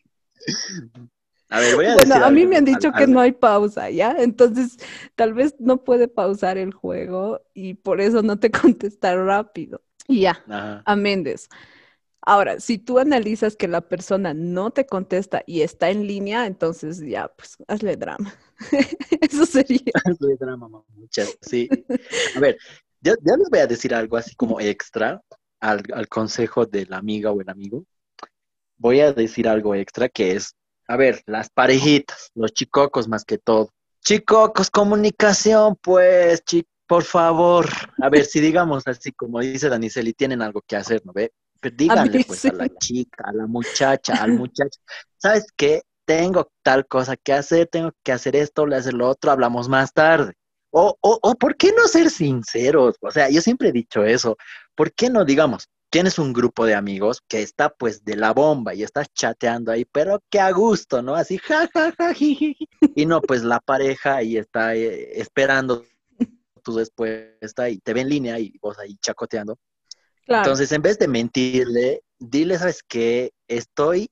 [1.48, 2.50] A ver, voy a Bueno, a mí algo.
[2.50, 4.16] me han dicho que no hay pausa, ¿ya?
[4.18, 4.78] Entonces,
[5.14, 9.82] tal vez no puede pausar el juego y por eso no te contesta rápido.
[10.08, 10.82] Y ya, Ajá.
[10.84, 11.48] a Méndez.
[12.28, 17.00] Ahora, si tú analizas que la persona no te contesta y está en línea, entonces
[17.00, 18.34] ya, pues hazle drama.
[19.20, 19.92] Eso sería.
[20.20, 21.68] Soy drama, mamucha, Sí.
[22.34, 22.58] A ver,
[23.00, 25.22] ya, ya les voy a decir algo así como extra
[25.60, 27.84] al, al consejo de la amiga o el amigo.
[28.76, 30.56] Voy a decir algo extra que es,
[30.88, 33.70] a ver, las parejitas, los chicocos más que todo.
[34.00, 36.42] Chicocos, comunicación, pues,
[36.88, 37.68] por favor,
[38.00, 41.32] a ver, si digamos así como dice Daniceli, tienen algo que hacer, ¿no ve?
[41.60, 44.78] Pero díganle pues a la chica, a la muchacha, al muchacho,
[45.18, 45.82] ¿sabes qué?
[46.04, 49.92] Tengo tal cosa que hacer, tengo que hacer esto, le hacer lo otro, hablamos más
[49.92, 50.34] tarde.
[50.70, 52.96] O, o, o, ¿por qué no ser sinceros?
[53.00, 54.36] O sea, yo siempre he dicho eso.
[54.74, 58.74] ¿Por qué no, digamos, tienes un grupo de amigos que está pues de la bomba
[58.74, 61.14] y estás chateando ahí, pero que a gusto, ¿no?
[61.14, 62.12] Así, ja, ja, ja,
[62.94, 65.84] Y no, pues la pareja ahí está eh, esperando
[66.62, 69.58] tu respuesta y te ve en línea y vos ahí chacoteando.
[70.26, 73.32] Entonces, en vez de mentirle, dile, ¿sabes qué?
[73.48, 74.10] Estoy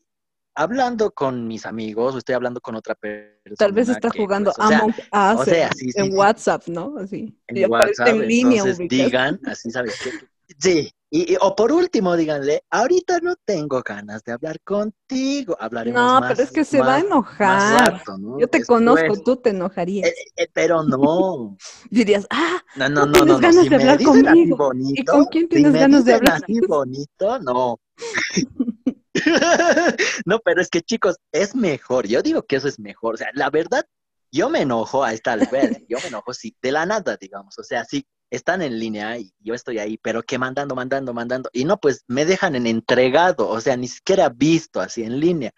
[0.55, 3.57] hablando con mis amigos o estoy hablando con otra persona.
[3.59, 5.49] Tal vez está jugando pues, Among Us
[5.97, 6.95] en, WhatsApp, ¿no?
[6.99, 7.37] Así.
[7.49, 10.11] En WhatsApp, en línea, entonces digan, así, ¿sabes qué?
[10.59, 16.21] Sí, y, o por último, díganle, ahorita no tengo ganas de hablar contigo, hablaremos No,
[16.21, 18.03] más, pero es que se va a enojar.
[18.41, 20.09] Yo te conozco, tú te enojarías.
[20.09, 21.57] Eh, eh, pero no.
[21.91, 24.57] Dirías, ah, no, no, no, tienes no, ganas si de hablar conmigo.
[24.57, 26.43] Bonito, ¿Y con quién tienes ganas de hablar?
[26.43, 27.79] Así bonito, no.
[30.27, 32.09] no, pero es que chicos, es mejor.
[32.09, 33.15] Yo digo que eso es mejor.
[33.15, 33.87] O sea, la verdad,
[34.33, 35.85] yo me enojo a esta vez.
[35.89, 37.57] Yo me enojo, sí, de la nada, digamos.
[37.57, 38.05] O sea, sí,
[38.35, 41.51] están en línea y yo estoy ahí, pero que mandando, mandando, mandando.
[41.53, 45.53] Y no, pues me dejan en entregado, o sea, ni siquiera visto así en línea.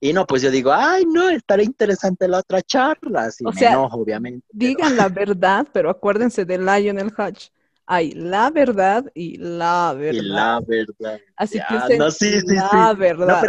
[0.00, 3.24] Y no, pues yo digo, ay, no, estará interesante la otra charla.
[3.24, 4.46] Así me enojo, obviamente.
[4.50, 7.48] Digan la verdad, pero acuérdense de Lionel Hutch.
[7.86, 10.22] Hay la verdad y la verdad.
[10.22, 11.20] Y la verdad.
[11.36, 11.58] Así
[11.88, 13.42] que no, sí, sí, la verdad.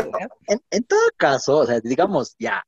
[0.47, 2.63] en, todo caso, o sea, digamos, ya,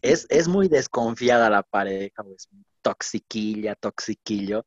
[0.00, 2.48] es, es muy desconfiada la pareja, pues,
[2.82, 4.64] toxiquilla, toxiquillo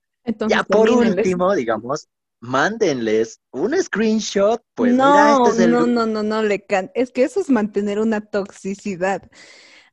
[0.48, 2.08] ya por último, digamos,
[2.40, 6.92] mándenles un screenshot, pues no, este no, no, no, no, le can...
[6.94, 9.30] es que eso es mantener una toxicidad.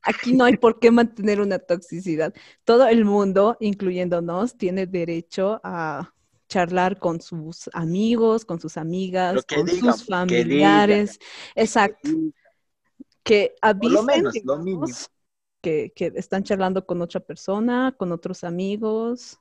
[0.02, 2.32] Aquí no hay por qué mantener una toxicidad.
[2.64, 6.12] Todo el mundo, incluyéndonos, tiene derecho a
[6.48, 11.18] charlar con sus amigos, con sus amigas, con sus familiares.
[11.54, 12.08] Exacto.
[13.24, 14.06] Que avisen
[15.60, 19.40] que, que están charlando con otra persona, con otros amigos,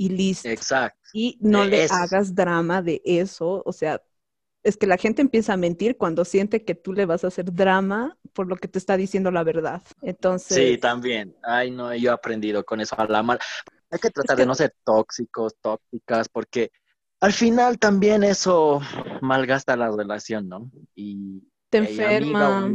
[0.00, 0.48] y listo.
[0.48, 0.98] Exacto.
[1.12, 4.02] Y no le hagas drama de eso, o sea,
[4.62, 7.52] es que la gente empieza a mentir cuando siente que tú le vas a hacer
[7.52, 9.82] drama por lo que te está diciendo la verdad.
[10.00, 10.56] Entonces.
[10.56, 11.36] Sí, también.
[11.42, 13.38] Ay, no, yo he aprendido con eso a la mal.
[13.90, 16.70] Hay que tratar de no ser tóxicos, tóxicas, porque
[17.20, 18.80] al final también eso
[19.20, 20.70] malgasta la relación, ¿no?
[20.94, 22.74] Y te enferma.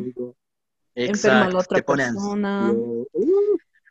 [0.93, 2.71] enferma a la otra persona.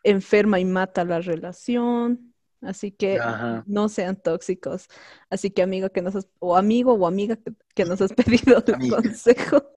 [0.04, 2.33] enferma y mata la relación.
[2.66, 3.18] Así que
[3.66, 4.88] no sean tóxicos.
[5.30, 7.38] Así que amigo que nos has, o amigo o amiga
[7.74, 9.72] que, nos has pedido un consejo.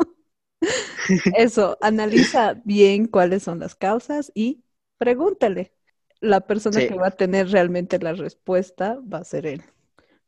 [1.38, 4.63] Eso, analiza bien cuáles son las causas y
[4.97, 5.73] pregúntale.
[6.19, 9.63] La persona que va a tener realmente la respuesta va a ser él.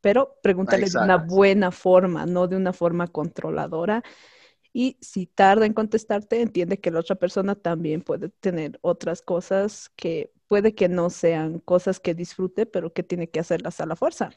[0.01, 4.03] Pero pregúntale de una buena forma, no de una forma controladora.
[4.72, 9.89] Y si tarda en contestarte, entiende que la otra persona también puede tener otras cosas
[9.95, 13.95] que puede que no sean cosas que disfrute, pero que tiene que hacerlas a la
[13.95, 14.32] fuerza.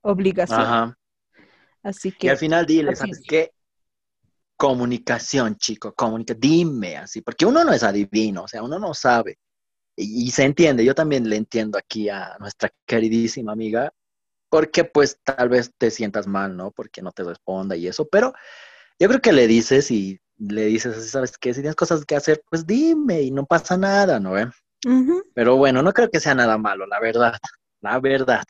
[0.00, 0.60] Obligación.
[0.60, 0.98] Ajá.
[1.82, 2.28] Así que.
[2.28, 3.52] Y al final dile, ¿sabes qué?
[4.56, 9.38] Comunicación, chico, comunica, dime así, porque uno no es adivino, o sea, uno no sabe.
[9.96, 13.92] Y, se entiende, yo también le entiendo aquí a nuestra queridísima amiga,
[14.48, 16.70] porque pues tal vez te sientas mal, ¿no?
[16.70, 18.32] Porque no te responda y eso, pero
[18.98, 21.52] yo creo que le dices y le dices así, ¿sabes qué?
[21.52, 24.36] Si tienes cosas que hacer, pues dime y no pasa nada, ¿no?
[25.34, 27.34] Pero bueno, no creo que sea nada malo, la verdad.
[27.80, 28.44] La verdad.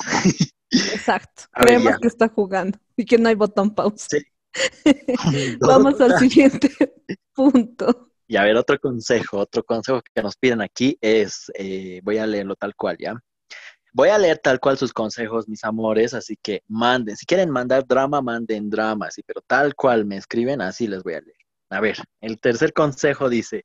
[0.70, 1.44] Exacto.
[1.52, 4.08] Creemos que está jugando y que no hay botón pausa.
[5.60, 6.70] Vamos al siguiente
[7.34, 8.10] punto.
[8.26, 12.26] Y a ver, otro consejo, otro consejo que nos piden aquí es, eh, voy a
[12.26, 13.14] leerlo tal cual, ¿ya?
[13.92, 17.16] Voy a leer tal cual sus consejos, mis amores, así que manden.
[17.16, 21.14] Si quieren mandar drama, manden drama, sí, pero tal cual me escriben, así les voy
[21.14, 21.36] a leer.
[21.70, 23.64] A ver, el tercer consejo dice,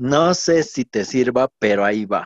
[0.00, 2.24] no sé si te sirva, pero ahí va.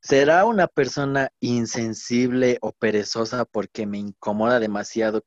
[0.00, 5.22] ¿Será una persona insensible o perezosa porque me incomoda demasiado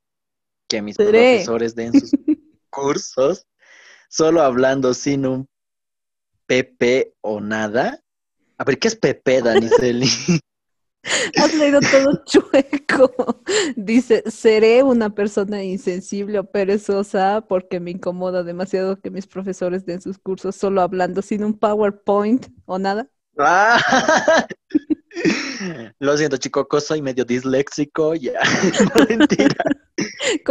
[0.67, 2.11] que mis profesores den sus
[2.69, 3.47] cursos
[4.09, 5.47] solo hablando sin un
[6.45, 8.03] PP o nada?
[8.57, 10.09] A ver, ¿qué es PP, Daniceli?
[11.37, 13.41] Has leído todo chueco.
[13.75, 20.01] Dice, seré una persona insensible o perezosa porque me incomoda demasiado que mis profesores den
[20.01, 23.07] sus cursos solo hablando sin un PowerPoint o nada.
[23.37, 24.47] Ah.
[25.99, 28.33] Lo siento, chico, soy medio disléxico, ya.
[29.09, 29.55] mentira.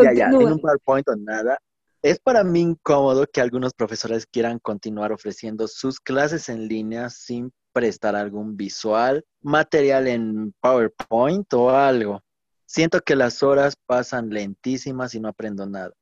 [0.02, 1.59] Ya, ya, sin un PowerPoint o nada.
[2.02, 7.50] Es para mí incómodo que algunos profesores quieran continuar ofreciendo sus clases en línea sin
[7.75, 12.22] prestar algún visual, material en PowerPoint o algo.
[12.64, 15.93] Siento que las horas pasan lentísimas y no aprendo nada.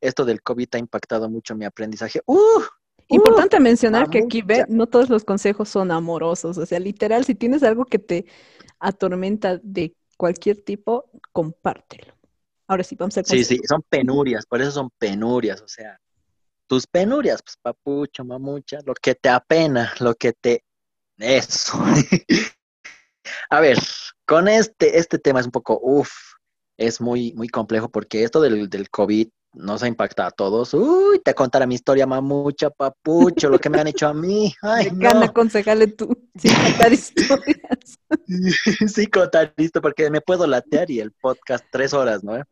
[0.00, 2.20] Esto del COVID ha impactado mucho mi aprendizaje.
[2.26, 2.62] ¡Uh!
[3.08, 7.34] Importante mencionar que aquí ve, no todos los consejos son amorosos, o sea, literal, si
[7.34, 8.26] tienes algo que te
[8.78, 12.14] atormenta de cualquier tipo, compártelo.
[12.68, 16.00] Ahora sí, vamos a Sí, sí, son penurias, por eso son penurias, o sea,
[16.68, 20.62] tus penurias, pues papucho, mamucha, lo que te apena, lo que te...
[21.20, 21.78] Eso.
[23.50, 23.78] a ver,
[24.26, 26.10] con este, este tema es un poco, uff,
[26.78, 30.74] es muy, muy complejo porque esto del, del COVID nos ha impactado a todos.
[30.74, 34.54] Uy, te contaré mi historia, mamucha, papucho, lo que me han hecho a mí.
[34.62, 35.22] Ay, me no.
[35.22, 37.98] aconsejarle tú, sin contar historias.
[38.94, 42.42] sí, contar listo, porque me puedo latear y el podcast tres horas, ¿no?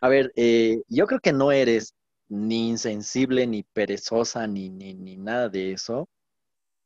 [0.00, 1.94] A ver, eh, yo creo que no eres
[2.28, 6.08] ni insensible, ni perezosa, ni, ni, ni nada de eso,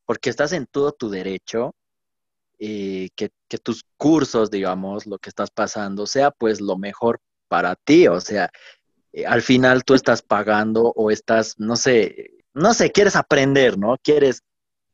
[0.07, 1.75] porque estás en todo tu derecho.
[2.59, 7.77] Eh, que, que tus cursos, digamos, lo que estás pasando, sea pues lo mejor para
[7.77, 8.51] ti, o sea,
[9.13, 13.97] eh, al final tú estás pagando o estás, no sé, no sé, quieres aprender, ¿no?
[14.03, 14.43] Quieres,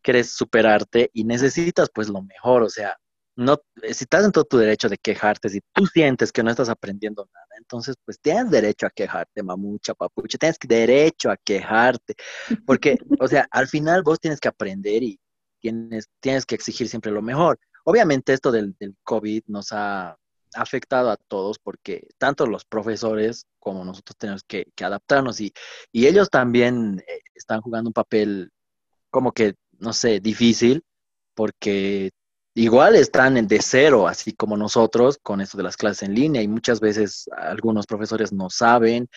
[0.03, 2.97] quieres superarte y necesitas pues lo mejor, o sea,
[3.37, 6.51] no, eh, si estás en todo tu derecho de quejarte, si tú sientes que no
[6.51, 12.15] estás aprendiendo nada, entonces pues tienes derecho a quejarte, mamucha, papucha, tienes derecho a quejarte,
[12.67, 15.19] porque, o sea, al final vos tienes que aprender y
[15.61, 17.59] tienes, tienes que exigir siempre lo mejor.
[17.85, 20.17] Obviamente esto del, del COVID nos ha
[20.55, 25.53] afectado a todos porque tanto los profesores como nosotros tenemos que, que adaptarnos y,
[25.93, 28.51] y, ellos también eh, están jugando un papel
[29.11, 30.85] como que, no sé, difícil
[31.35, 32.11] porque
[32.55, 36.49] igual están de cero, así como nosotros, con esto de las clases en línea y
[36.49, 39.09] muchas veces algunos profesores no saben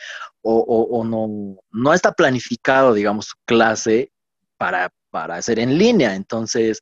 [0.42, 4.12] o, o, o no, no está planificado, digamos, su clase
[4.58, 6.16] para, para hacer en línea.
[6.16, 6.82] Entonces,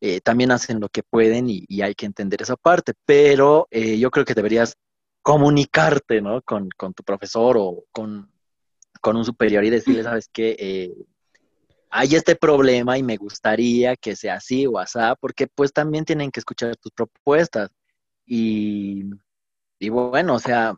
[0.00, 3.98] eh, también hacen lo que pueden y, y, hay que entender esa parte, pero eh,
[3.98, 4.76] yo creo que deberías
[5.22, 6.40] comunicarte, ¿no?
[6.42, 8.30] Con, con tu profesor o con,
[9.02, 10.56] con, un superior y decirle, ¿sabes qué?
[10.58, 10.94] Eh,
[11.90, 16.30] hay este problema y me gustaría que sea así o asá, porque pues también tienen
[16.30, 17.70] que escuchar tus propuestas.
[18.26, 19.04] Y,
[19.80, 20.76] y bueno, o sea,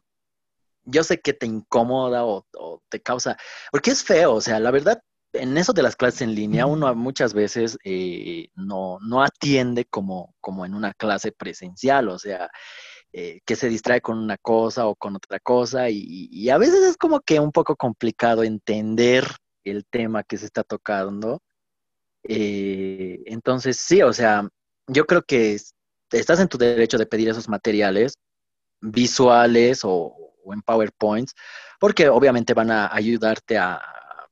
[0.85, 3.37] yo sé que te incomoda o, o, te causa,
[3.71, 5.03] porque es feo, o sea, la verdad,
[5.35, 10.35] en eso de las clases en línea, uno muchas veces eh, no, no atiende como,
[10.41, 12.51] como en una clase presencial, o sea,
[13.13, 16.83] eh, que se distrae con una cosa o con otra cosa, y, y a veces
[16.85, 19.27] es como que un poco complicado entender
[19.65, 21.41] el tema que se está tocando.
[22.25, 24.49] Eh, entonces, sí, o sea,
[24.87, 25.59] yo creo que
[26.13, 28.15] estás en tu derecho de pedir esos materiales
[28.81, 31.35] visuales o, o, en PowerPoints,
[31.81, 33.81] porque obviamente van a ayudarte a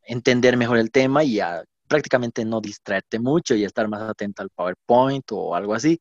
[0.05, 4.51] entender mejor el tema y a prácticamente no distraerte mucho y estar más atento al
[4.51, 6.01] PowerPoint o algo así.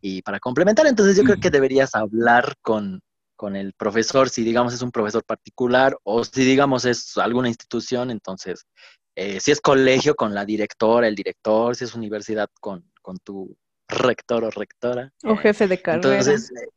[0.00, 3.00] Y para complementar, entonces yo creo que deberías hablar con,
[3.38, 8.10] con el profesor, si digamos es un profesor particular o si digamos es alguna institución,
[8.10, 8.66] entonces
[9.14, 13.56] eh, si es colegio con la directora, el director, si es universidad con, con tu
[13.86, 15.12] rector o rectora.
[15.22, 16.16] O jefe de carrera.
[16.16, 16.68] Entonces, eh,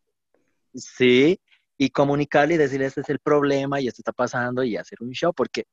[0.76, 1.40] sí,
[1.80, 5.14] y comunicarle y decirle este es el problema y esto está pasando y hacer un
[5.14, 5.66] show, porque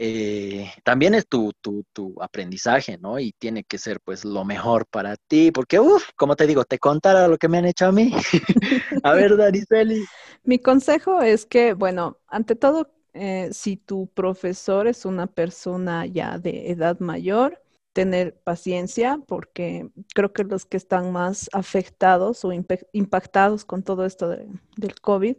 [0.00, 3.18] eh, también es tu, tu, tu, aprendizaje, ¿no?
[3.18, 6.78] Y tiene que ser pues lo mejor para ti, porque, uff, como te digo, te
[6.78, 8.12] contara lo que me han hecho a mí.
[9.02, 10.04] a ver, Dariseli.
[10.44, 16.38] Mi consejo es que, bueno, ante todo, eh, si tu profesor es una persona ya
[16.38, 17.60] de edad mayor,
[17.92, 22.52] tener paciencia, porque creo que los que están más afectados o
[22.92, 24.46] impactados con todo esto de,
[24.76, 25.36] del COVID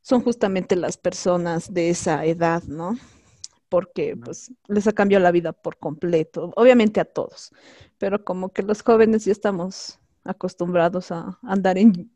[0.00, 2.96] son justamente las personas de esa edad, ¿no?
[3.68, 7.52] Porque pues les ha cambiado la vida por completo, obviamente a todos,
[7.98, 12.10] pero como que los jóvenes ya estamos acostumbrados a andar en,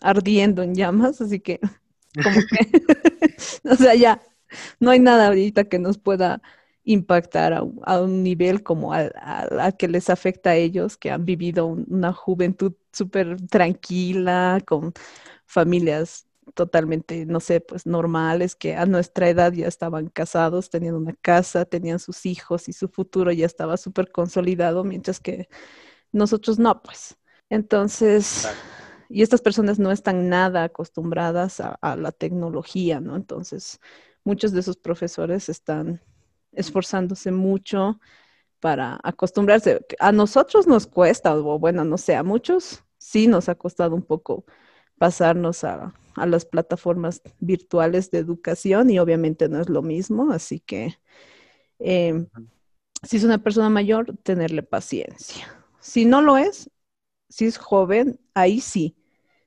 [0.00, 1.60] ardiendo en llamas, así que
[2.22, 2.82] como que,
[3.70, 4.22] o sea, ya
[4.80, 6.42] no hay nada ahorita que nos pueda
[6.84, 11.24] impactar a, a un nivel como al, al, que les afecta a ellos, que han
[11.24, 14.92] vivido un, una juventud súper tranquila, con
[15.46, 21.14] familias totalmente, no sé, pues normales, que a nuestra edad ya estaban casados, tenían una
[21.14, 25.48] casa, tenían sus hijos y su futuro ya estaba súper consolidado, mientras que
[26.12, 27.16] nosotros no, pues.
[27.50, 28.48] Entonces,
[29.08, 33.16] y estas personas no están nada acostumbradas a, a la tecnología, ¿no?
[33.16, 33.80] Entonces,
[34.24, 36.00] muchos de esos profesores están
[36.52, 38.00] esforzándose mucho
[38.60, 39.84] para acostumbrarse.
[40.00, 44.02] A nosotros nos cuesta, o bueno, no sé, a muchos sí nos ha costado un
[44.02, 44.44] poco
[44.98, 50.60] pasarnos a, a, las plataformas virtuales de educación y obviamente no es lo mismo, así
[50.60, 50.96] que
[51.78, 52.26] eh,
[53.02, 55.46] si es una persona mayor, tenerle paciencia.
[55.80, 56.70] Si no lo es,
[57.28, 58.96] si es joven, ahí sí,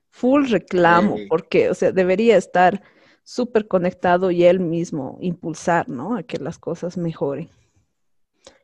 [0.09, 1.25] full reclamo, Sí.
[1.27, 2.81] porque, o sea, debería estar
[3.23, 6.15] súper conectado y él mismo impulsar, ¿no?
[6.15, 7.49] A que las cosas mejoren.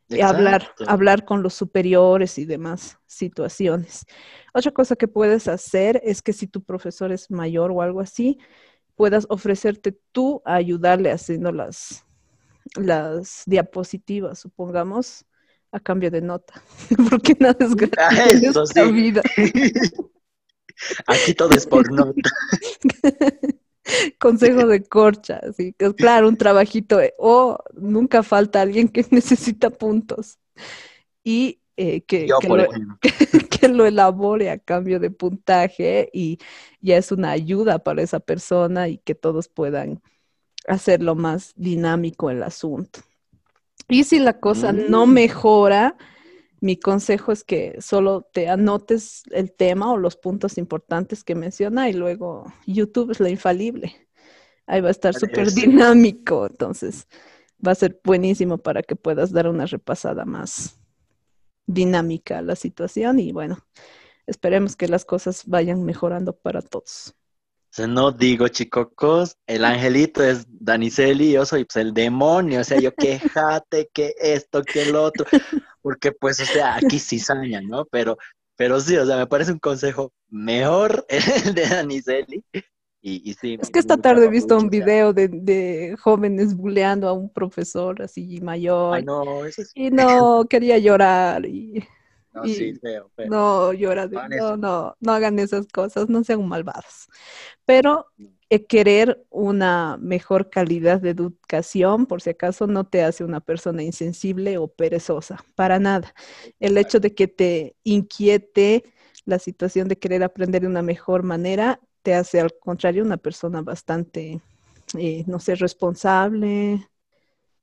[0.07, 0.85] Y hablar, Exacto.
[0.87, 4.05] hablar con los superiores y demás situaciones.
[4.53, 8.37] Otra cosa que puedes hacer es que si tu profesor es mayor o algo así,
[8.95, 12.05] puedas ofrecerte tú a ayudarle haciendo las,
[12.75, 15.25] las diapositivas, supongamos,
[15.71, 16.61] a cambio de nota,
[17.09, 18.91] porque nada es gratis Ah, en eso esta sí.
[18.91, 19.21] vida.
[21.07, 22.29] Aquí todo es por nota.
[24.19, 30.39] Consejo de corcha, que claro, un trabajito, eh, o nunca falta alguien que necesita puntos
[31.23, 32.97] y eh, que, Yo, que por lo, ejemplo.
[33.49, 36.39] que lo elabore a cambio de puntaje y
[36.81, 40.01] ya es una ayuda para esa persona y que todos puedan
[40.67, 43.01] hacerlo más dinámico el asunto.
[43.87, 45.11] Y si la cosa no Mm.
[45.13, 45.95] mejora,
[46.65, 51.89] mi consejo es que solo te anotes el tema o los puntos importantes que menciona
[51.89, 53.93] y luego YouTube es la infalible.
[54.65, 57.07] Ahí va a estar súper dinámico, entonces
[57.65, 60.79] va a ser buenísimo para que puedas dar una repasada más
[61.67, 63.59] dinámica a la situación y bueno,
[64.25, 67.15] esperemos que las cosas vayan mejorando para todos.
[67.75, 72.79] Sea, no digo chicocos, el angelito es Daniceli, yo soy pues, el demonio, o sea,
[72.79, 75.25] yo quejate, que esto, que el otro,
[75.81, 77.83] porque pues, o sea, aquí cizaña, ¿no?
[77.91, 78.17] Pero,
[78.55, 81.05] pero sí, o sea, me parece un consejo mejor
[81.43, 82.45] el de Daniceli.
[83.01, 86.55] Y, y sí, Es que esta tarde he visto un mucho, video de, de jóvenes
[86.55, 91.85] buleando a un profesor así mayor Ay, no, eso es, y no quería llorar y
[92.35, 93.29] no, y- sí, feo, feo.
[93.29, 94.57] no llora de Hagan no, eso.
[94.57, 97.07] no, no hagan esas cosas, no sean malvados.
[97.65, 98.07] Pero
[98.49, 103.83] eh, querer una mejor calidad de educación, por si acaso, no te hace una persona
[103.83, 106.13] insensible o perezosa, para nada.
[106.59, 108.83] El hecho de que te inquiete
[109.25, 113.61] la situación de querer aprender de una mejor manera, te hace al contrario una persona
[113.61, 114.41] bastante,
[114.97, 116.87] eh, no sé, responsable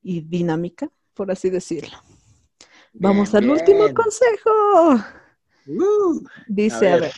[0.03, 1.99] y dinámica, por así decirlo.
[2.99, 3.95] Vamos Bien, al último bien.
[3.95, 4.51] consejo.
[5.67, 6.99] Uh, Dice, a a ver.
[6.99, 7.15] ver,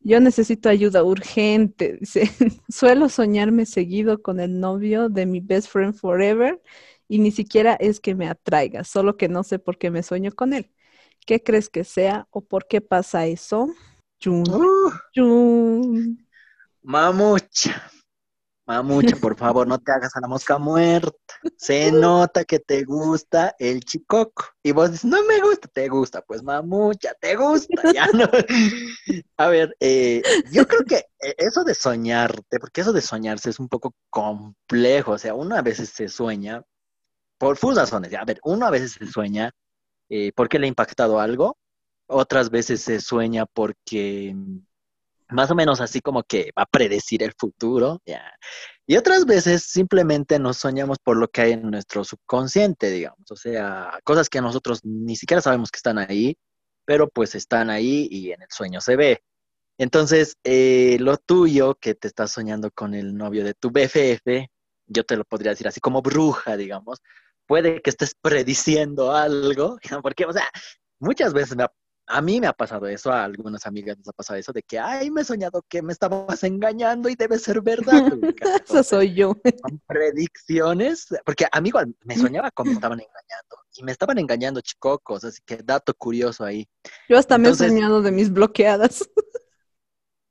[0.00, 1.98] yo necesito ayuda urgente.
[2.00, 2.24] Dice,
[2.68, 6.62] suelo soñarme seguido con el novio de mi best friend forever
[7.08, 10.32] y ni siquiera es que me atraiga, solo que no sé por qué me sueño
[10.32, 10.72] con él.
[11.26, 13.68] ¿Qué crees que sea o por qué pasa eso?
[14.20, 16.18] Chun, uh, chun.
[16.92, 17.72] mamucha,
[18.70, 21.34] mamucha, por favor, no te hagas a la mosca muerta.
[21.56, 24.44] Se nota que te gusta el chicoco.
[24.62, 26.22] Y vos dices, no me gusta, te gusta.
[26.22, 27.92] Pues mamucha, te gusta.
[27.92, 28.28] Ya no.
[29.36, 33.58] A ver, eh, yo creo que eh, eso de soñarte, porque eso de soñarse es
[33.58, 35.12] un poco complejo.
[35.12, 36.62] O sea, uno a veces se sueña
[37.38, 38.14] por sus razones.
[38.14, 39.50] A ver, uno a veces se sueña
[40.08, 41.58] eh, porque le ha impactado algo.
[42.06, 44.36] Otras veces se sueña porque
[45.32, 48.22] más o menos así como que va a predecir el futuro, ya.
[48.86, 53.36] Y otras veces simplemente nos soñamos por lo que hay en nuestro subconsciente, digamos, o
[53.36, 56.36] sea, cosas que nosotros ni siquiera sabemos que están ahí,
[56.84, 59.22] pero pues están ahí y en el sueño se ve.
[59.78, 64.48] Entonces, eh, lo tuyo que te estás soñando con el novio de tu BFF,
[64.86, 67.00] yo te lo podría decir así como bruja, digamos,
[67.46, 70.48] puede que estés prediciendo algo, porque, o sea,
[71.00, 71.72] muchas veces me ha
[72.10, 74.78] a mí me ha pasado eso, a algunas amigas les ha pasado eso, de que,
[74.78, 78.02] ay, me he soñado que me estabas engañando y debe ser verdad.
[78.68, 79.34] Eso soy yo.
[79.62, 84.18] son predicciones, porque a mí igual me soñaba como me estaban engañando, y me estaban
[84.18, 86.68] engañando chicocos, así que dato curioso ahí.
[87.08, 89.08] Yo hasta me he soñado de mis bloqueadas.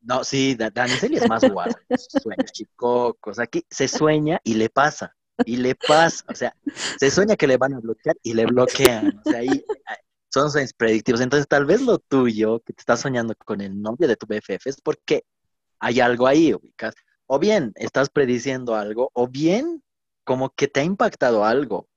[0.02, 5.14] No, sí, Da- Daniceli es más sus sueños chicocos, aquí se sueña y le pasa,
[5.46, 6.56] y le pasa, o sea,
[6.98, 9.62] se sueña que le van a bloquear y le bloquean, o sea, ahí
[10.30, 11.22] son sueños predictivos.
[11.22, 14.68] Entonces, tal vez lo tuyo, que te estás soñando con el novio de tu BFF,
[14.68, 15.24] es porque
[15.80, 16.96] hay algo ahí, ubicas.
[17.28, 19.84] O bien estás prediciendo algo, o bien
[20.24, 21.88] como que te ha impactado algo.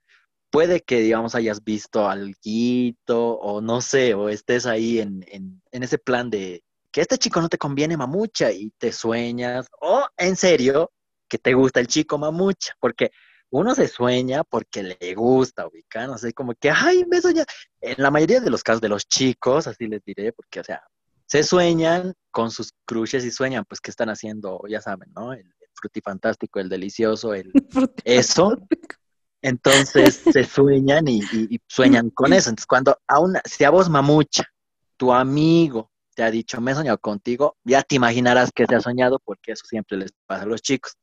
[0.51, 2.35] Puede que, digamos, hayas visto algo,
[3.41, 7.49] o no sé, o estés ahí en, en, ese plan de que este chico no
[7.49, 10.93] te conviene, mamucha, y te sueñas, o en serio,
[11.29, 13.11] que te gusta el chico, mamucha, porque
[13.53, 17.45] uno se sueña porque le gusta, ubicar, no sé, como que, ay, me soñé.
[17.83, 20.83] En la mayoría de los casos de los chicos, así les diré, porque, o sea,
[21.27, 25.35] se sueñan con sus crushes y sueñan, pues, que están haciendo, ya saben, ¿no?
[25.35, 27.53] El, el frutifantástico, el delicioso, el
[28.05, 28.57] eso.
[29.43, 32.49] Entonces se sueñan y, y, y, sueñan con eso.
[32.49, 34.45] Entonces, cuando a una, si a vos, mamucha,
[34.97, 38.81] tu amigo te ha dicho, me he soñado contigo, ya te imaginarás que te ha
[38.81, 40.97] soñado, porque eso siempre les pasa a los chicos.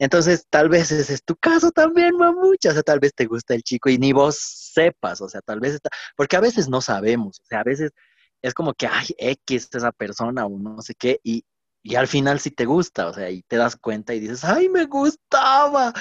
[0.00, 2.70] Entonces, tal vez ese es tu caso también, mamucha.
[2.70, 4.38] O sea, tal vez te gusta el chico y ni vos
[4.72, 7.92] sepas, o sea, tal vez está, porque a veces no sabemos, o sea, a veces
[8.40, 11.44] es como que, ay, X esa persona o no sé qué, y,
[11.82, 14.70] y al final sí te gusta, o sea, y te das cuenta y dices, ay,
[14.70, 15.92] me gustaba.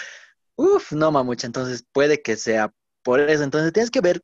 [0.56, 2.74] Uf, no, mamucha, entonces puede que sea
[3.04, 3.44] por eso.
[3.44, 4.22] Entonces tienes que ver,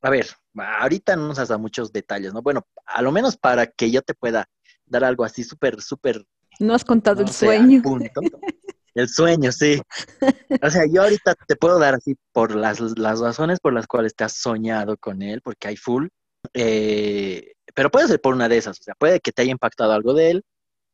[0.00, 2.40] a ver, ahorita no nos has dado muchos detalles, ¿no?
[2.40, 4.48] Bueno, a lo menos para que yo te pueda
[4.86, 6.24] dar algo así súper, súper...
[6.58, 7.82] No has contado el sueño.
[8.94, 9.80] El sueño, sí.
[10.62, 14.14] O sea, yo ahorita te puedo dar así por las, las razones por las cuales
[14.14, 16.08] te has soñado con él, porque hay full.
[16.54, 19.92] Eh, pero puede ser por una de esas, o sea, puede que te haya impactado
[19.92, 20.44] algo de él,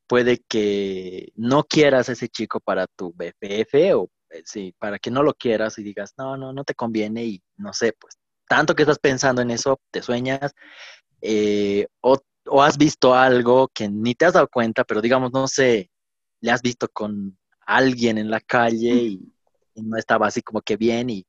[0.06, 5.10] puede que no quieras a ese chico para tu BFF o eh, sí, para que
[5.10, 8.18] no lo quieras y digas, no, no, no te conviene y no sé, pues
[8.48, 10.52] tanto que estás pensando en eso, te sueñas,
[11.20, 12.18] eh, o,
[12.62, 15.90] has visto algo que ni te has dado cuenta, pero digamos, no sé,
[16.40, 19.32] le has visto con alguien en la calle y,
[19.74, 21.26] no estaba así como que bien y,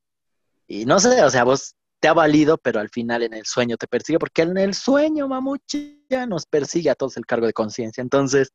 [0.66, 3.76] y, no sé, o sea, vos te ha valido, pero al final en el sueño
[3.76, 8.00] te persigue, porque en el sueño, mamucha, nos persigue a todos el cargo de conciencia.
[8.00, 8.52] Entonces,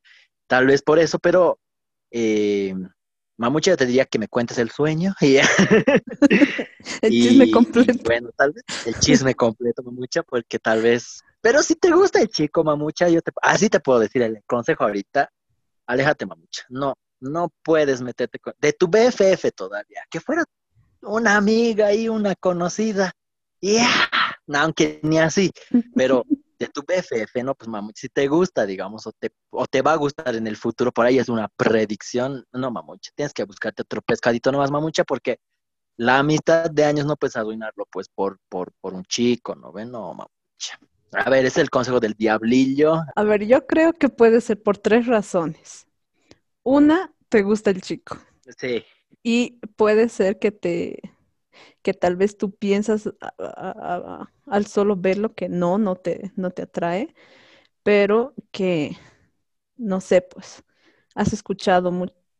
[0.47, 1.60] tal vez por eso, pero
[2.10, 2.73] eh,
[3.38, 5.14] Mamucha te diría que me cuentes el sueño.
[5.22, 7.93] el chisme completo.
[8.05, 11.22] bueno, tal vez el chisme completo, Mamucha, porque tal vez.
[11.41, 14.84] Pero si te gusta el chico, Mamucha, yo te, así te puedo decir el consejo
[14.84, 15.30] ahorita.
[15.88, 16.64] Aléjate, Mamucha.
[16.69, 20.44] No, no puedes meterte con, de tu BFF todavía, que fuera
[21.02, 23.12] una amiga y una conocida.
[23.60, 23.88] Yeah,
[24.54, 25.52] aunque ni así,
[25.95, 26.24] pero
[26.60, 27.56] de tu BFF, ¿no?
[27.56, 30.58] Pues mamucha, si te gusta, digamos, o te, o te va a gustar en el
[30.58, 35.04] futuro, por ahí es una predicción, no mamucha, tienes que buscarte otro pescadito nomás, mamucha,
[35.04, 35.40] porque
[35.98, 39.91] la amistad de años no puedes arruinarlo, pues, por, por, por un chico, ¿no ven?
[39.91, 40.80] No, mamucha.
[41.14, 42.95] A ver, es el consejo del diablillo.
[43.16, 45.86] A ver, yo creo que puede ser por tres razones.
[46.64, 48.18] Una, te gusta el chico.
[48.57, 48.84] Sí.
[49.22, 51.02] Y puede ser que te,
[51.81, 53.10] que tal vez tú piensas
[54.48, 57.14] al solo verlo que no, no te, no te atrae,
[57.84, 58.98] pero que,
[59.77, 60.64] no sé, pues,
[61.15, 61.91] has escuchado,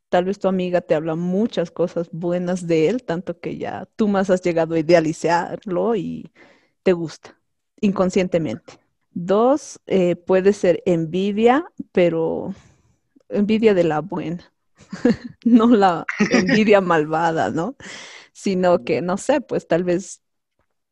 [0.10, 4.08] tal vez tu amiga te habla muchas cosas buenas de él, tanto que ya tú
[4.08, 6.32] más has llegado a idealizarlo y
[6.84, 7.40] te gusta,
[7.82, 8.80] inconscientemente.
[9.12, 12.54] Dos, eh, puede ser envidia, pero
[13.30, 14.54] envidia de la buena,
[15.46, 17.76] no la envidia malvada, ¿no?
[18.34, 20.22] sino que, no sé, pues tal vez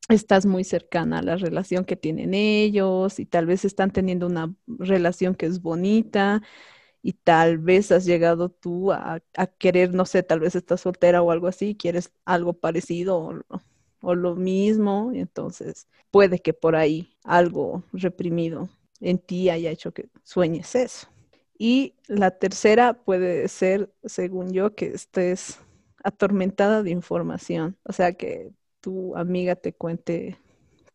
[0.09, 4.53] estás muy cercana a la relación que tienen ellos y tal vez están teniendo una
[4.67, 6.41] relación que es bonita
[7.03, 9.21] y tal vez has llegado tú a,
[9.59, 13.41] querer, no sé, tal vez estás soltera o algo así, quieres algo parecido o,
[14.01, 19.93] o lo mismo, y entonces puede que por ahí algo reprimido en ti haya hecho
[19.93, 21.10] que sueñes eso.
[21.63, 25.59] Y la tercera puede ser, según yo, que estés
[26.03, 27.77] atormentada de información.
[27.83, 28.51] O sea, que
[28.81, 30.39] tu amiga te cuente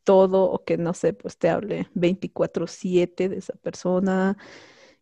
[0.04, 4.36] todo o que no sé, pues te hable 24/7 de esa persona.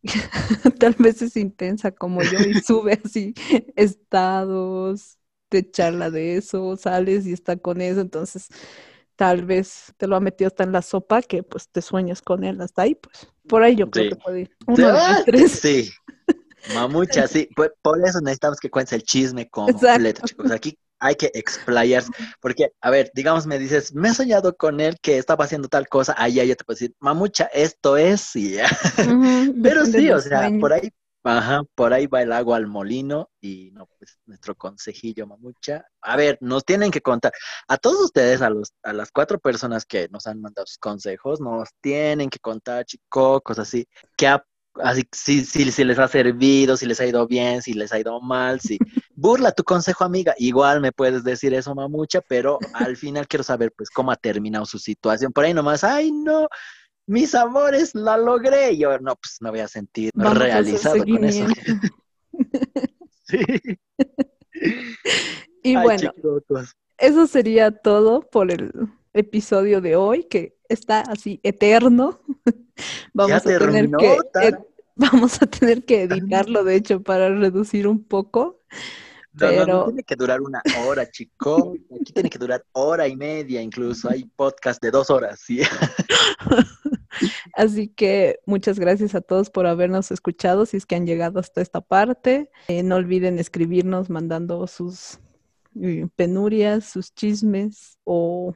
[0.81, 3.35] Tal vez es intensa como yo y sube así
[3.77, 5.19] estados,
[5.49, 8.49] te charla de eso, sales y está con eso, entonces
[9.17, 12.45] tal vez te lo ha metido hasta en la sopa que pues te sueñas con
[12.45, 14.51] él hasta ahí, pues por ahí yo creo que puede ir.
[14.67, 15.53] Uno, tres.
[15.53, 15.91] Sí,
[16.73, 17.49] Mamucha, sí.
[17.55, 17.75] Por,
[18.05, 20.51] eso necesitamos que cuentes el chisme completo, chicos.
[20.51, 22.11] Aquí hay que explayarse.
[22.41, 25.89] Porque, a ver, digamos, me dices, me he soñado con él que estaba haciendo tal
[25.89, 26.15] cosa.
[26.17, 28.35] Ahí ya te puedo decir, mamucha, esto es.
[28.37, 28.69] Y ya.
[29.63, 30.91] Pero sí, o sea, por ahí,
[31.25, 33.31] ajá, por ahí va el agua al molino.
[33.41, 35.87] Y no, pues nuestro consejillo, mamucha.
[36.03, 37.33] A ver, nos tienen que contar.
[37.69, 41.41] A todos ustedes, a, los, a las cuatro personas que nos han mandado sus consejos,
[41.41, 43.87] nos tienen que contar, chicos, cosas así.
[44.17, 44.45] ¿Qué ha
[44.83, 47.99] Así, si, si, si, les ha servido, si les ha ido bien, si les ha
[48.01, 48.77] ido mal, si
[49.15, 50.35] burla tu consejo, amiga.
[50.37, 54.67] Igual me puedes decir eso, mamucha, pero al final quiero saber, pues, cómo ha terminado
[54.67, 55.33] su situación.
[55.33, 56.49] Por ahí nomás, ay, no,
[57.07, 58.77] mis amores, la logré.
[58.77, 61.47] yo, no, pues me voy a sentir realizado con eso.
[63.25, 63.39] sí.
[65.63, 66.11] Y bueno,
[66.99, 68.73] eso sería todo por el
[69.13, 72.21] episodio de hoy, que está así eterno.
[73.15, 74.19] Vamos a tener que
[74.97, 78.61] vamos a tener que editarlo, de hecho, para reducir un poco.
[79.37, 79.87] pero...
[79.87, 81.75] tiene que durar una hora, chico.
[82.01, 84.09] Aquí tiene que durar hora y media, incluso.
[84.09, 85.61] Hay podcast de dos horas, ¿sí?
[87.55, 91.61] Así que muchas gracias a todos por habernos escuchado, si es que han llegado hasta
[91.61, 92.51] esta parte.
[92.69, 95.19] Eh, no olviden escribirnos mandando sus
[95.81, 98.55] eh, penurias, sus chismes o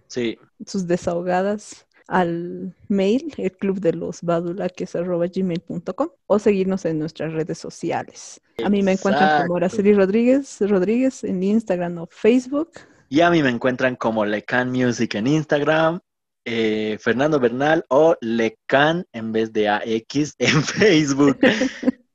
[0.64, 6.85] sus desahogadas al mail, el club de los badula, que es arroba gmail.com, o seguirnos
[6.86, 8.40] en nuestras redes sociales.
[8.64, 12.70] A mí me encuentran como Araceli Rodríguez, Rodríguez en Instagram o Facebook.
[13.10, 16.01] Y a mí me encuentran como Lecan Music en Instagram.
[16.50, 21.38] Eh, Fernando Bernal o Lecan en vez de AX en Facebook.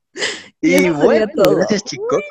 [0.60, 1.56] Y bueno, todo.
[1.56, 2.22] gracias chicos.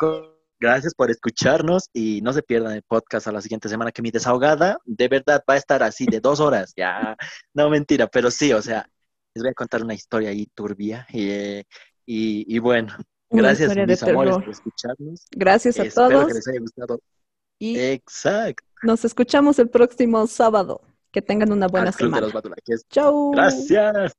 [0.60, 4.10] Gracias por escucharnos y no se pierdan el podcast a la siguiente semana que mi
[4.10, 6.74] desahogada de verdad va a estar así de dos horas.
[6.76, 7.16] Ya,
[7.54, 8.90] no mentira, pero sí, o sea,
[9.36, 11.66] les voy a contar una historia ahí turbia y, eh,
[12.08, 12.96] y, y bueno,
[13.30, 14.44] gracias mis amores terror.
[14.46, 15.26] por escucharnos.
[15.32, 17.00] Gracias a Espero todos que les haya gustado.
[17.60, 18.64] y Exacto.
[18.82, 20.82] nos escuchamos el próximo sábado.
[21.14, 22.28] Que tengan una buena semana.
[22.90, 23.32] Chau.
[23.32, 24.18] Gracias.